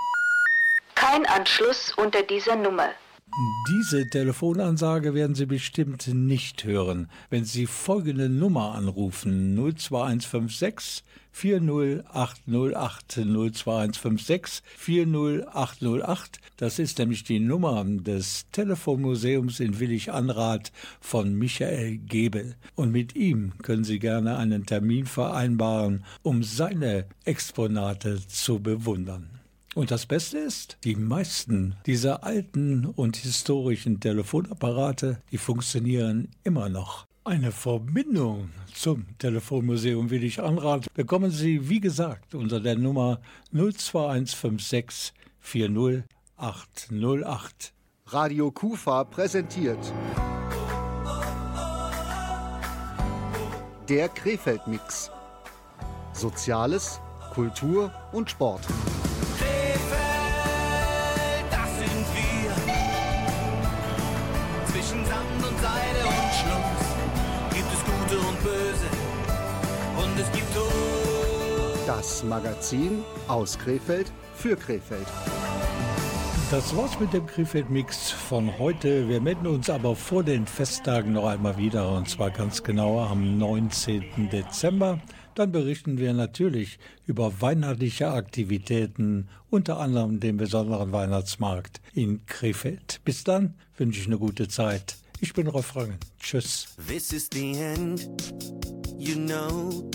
Kein 0.94 1.26
Anschluss 1.26 1.92
unter 1.96 2.22
dieser 2.22 2.56
Nummer. 2.56 2.90
Diese 3.66 4.06
Telefonansage 4.10 5.14
werden 5.14 5.34
Sie 5.34 5.46
bestimmt 5.46 6.06
nicht 6.06 6.64
hören, 6.64 7.08
wenn 7.30 7.46
Sie 7.46 7.66
folgende 7.66 8.28
Nummer 8.28 8.74
anrufen 8.74 9.56
02156 9.56 11.02
40808 11.32 13.12
02156 13.12 14.62
40808. 14.76 16.40
Das 16.58 16.78
ist 16.78 16.98
nämlich 16.98 17.24
die 17.24 17.40
Nummer 17.40 17.82
des 17.86 18.50
Telefonmuseums 18.52 19.60
in 19.60 19.80
Willig-Anrath 19.80 20.70
von 21.00 21.34
Michael 21.34 21.96
Gebel. 21.98 22.56
Und 22.74 22.92
mit 22.92 23.16
ihm 23.16 23.54
können 23.62 23.84
Sie 23.84 23.98
gerne 23.98 24.36
einen 24.36 24.66
Termin 24.66 25.06
vereinbaren, 25.06 26.04
um 26.22 26.42
seine 26.42 27.06
Exponate 27.24 28.20
zu 28.26 28.58
bewundern. 28.58 29.41
Und 29.74 29.90
das 29.90 30.06
Beste 30.06 30.38
ist, 30.38 30.78
die 30.84 30.96
meisten 30.96 31.76
dieser 31.86 32.24
alten 32.24 32.84
und 32.84 33.16
historischen 33.16 34.00
Telefonapparate, 34.00 35.22
die 35.30 35.38
funktionieren 35.38 36.28
immer 36.44 36.68
noch. 36.68 37.06
Eine 37.24 37.52
Verbindung 37.52 38.50
zum 38.74 39.06
Telefonmuseum 39.18 40.10
Willig 40.10 40.42
Anrat 40.42 40.92
bekommen 40.92 41.30
Sie, 41.30 41.68
wie 41.68 41.78
gesagt, 41.80 42.34
unter 42.34 42.60
der 42.60 42.76
Nummer 42.76 43.20
02156 43.52 45.14
40808. 45.40 47.72
Radio 48.06 48.50
Kufa 48.50 49.04
präsentiert 49.04 49.78
der 53.88 54.08
Krefeld-Mix. 54.08 55.10
Soziales, 56.12 57.00
Kultur 57.32 57.92
und 58.12 58.30
Sport. 58.30 58.62
Das 71.94 72.24
Magazin 72.24 73.04
aus 73.28 73.58
Krefeld 73.58 74.10
für 74.34 74.56
Krefeld. 74.56 75.06
Das 76.50 76.74
war's 76.74 76.98
mit 76.98 77.12
dem 77.12 77.26
Krefeld-Mix 77.26 78.10
von 78.10 78.58
heute. 78.58 79.10
Wir 79.10 79.20
melden 79.20 79.46
uns 79.46 79.68
aber 79.68 79.94
vor 79.94 80.24
den 80.24 80.46
Festtagen 80.46 81.12
noch 81.12 81.26
einmal 81.26 81.58
wieder 81.58 81.94
und 81.94 82.08
zwar 82.08 82.30
ganz 82.30 82.62
genauer 82.62 83.10
am 83.10 83.36
19. 83.36 84.30
Dezember. 84.30 85.02
Dann 85.34 85.52
berichten 85.52 85.98
wir 85.98 86.14
natürlich 86.14 86.78
über 87.06 87.42
weihnachtliche 87.42 88.08
Aktivitäten, 88.08 89.28
unter 89.50 89.78
anderem 89.78 90.18
den 90.18 90.38
besonderen 90.38 90.92
Weihnachtsmarkt 90.92 91.82
in 91.92 92.24
Krefeld. 92.24 93.02
Bis 93.04 93.22
dann 93.22 93.52
wünsche 93.76 94.00
ich 94.00 94.06
eine 94.06 94.16
gute 94.16 94.48
Zeit. 94.48 94.96
Ich 95.20 95.34
bin 95.34 95.46
Rolf 95.46 95.76
Rangen. 95.76 95.98
Tschüss. 96.18 96.68
This 96.88 97.12
is 97.12 97.28
the 97.30 97.52
end, 97.52 98.08
you 98.96 99.14
know. 99.14 99.91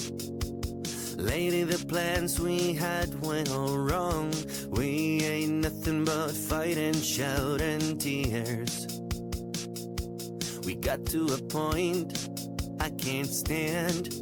Lady, 1.18 1.64
the 1.64 1.84
plans 1.88 2.40
we 2.40 2.74
had 2.74 3.20
went 3.26 3.50
all 3.50 3.76
wrong. 3.76 4.32
We 4.70 5.24
ain't 5.24 5.64
nothing 5.64 6.06
but 6.06 6.32
fight 6.32 6.78
and 6.78 6.96
shout 6.96 7.60
and 7.60 8.00
tears. 8.00 8.86
We 10.64 10.76
got 10.76 11.08
to 11.08 11.26
a 11.34 11.38
point 11.50 12.30
I 12.80 12.92
can't 12.92 13.28
stand. 13.28 14.14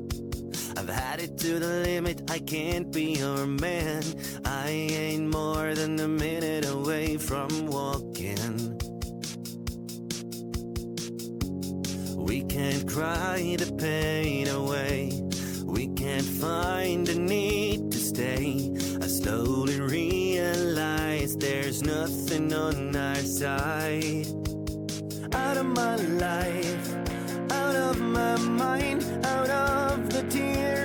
I've 0.78 0.88
had 0.88 1.20
it 1.20 1.38
to 1.40 1.60
the 1.60 1.84
limit, 1.86 2.32
I 2.32 2.40
can't 2.40 2.90
be 2.94 3.18
your 3.18 3.46
man. 3.46 4.02
I 4.46 4.70
ain't 4.70 5.34
more 5.34 5.76
than 5.76 6.00
a 6.00 6.08
minute 6.08 6.66
away 6.66 7.18
from 7.18 7.68
walking. 7.68 8.80
We 12.16 12.44
can't 12.44 12.88
cry 12.88 13.58
the 13.60 13.76
pain 13.78 14.48
away. 14.48 15.25
Can't 16.06 16.22
find 16.22 17.08
the 17.08 17.16
need 17.16 17.92
to 17.92 17.98
stay. 17.98 18.72
I 19.02 19.08
slowly 19.08 19.82
realize 19.82 21.36
there's 21.36 21.82
nothing 21.82 22.54
on 22.54 22.96
our 22.96 23.16
side. 23.16 24.28
Out 25.34 25.58
of 25.58 25.66
my 25.66 25.96
life, 25.96 26.94
out 27.50 27.76
of 27.76 28.00
my 28.00 28.38
mind, 28.38 29.04
out 29.26 29.50
of 29.50 30.12
the 30.12 30.22
tears 30.30 30.85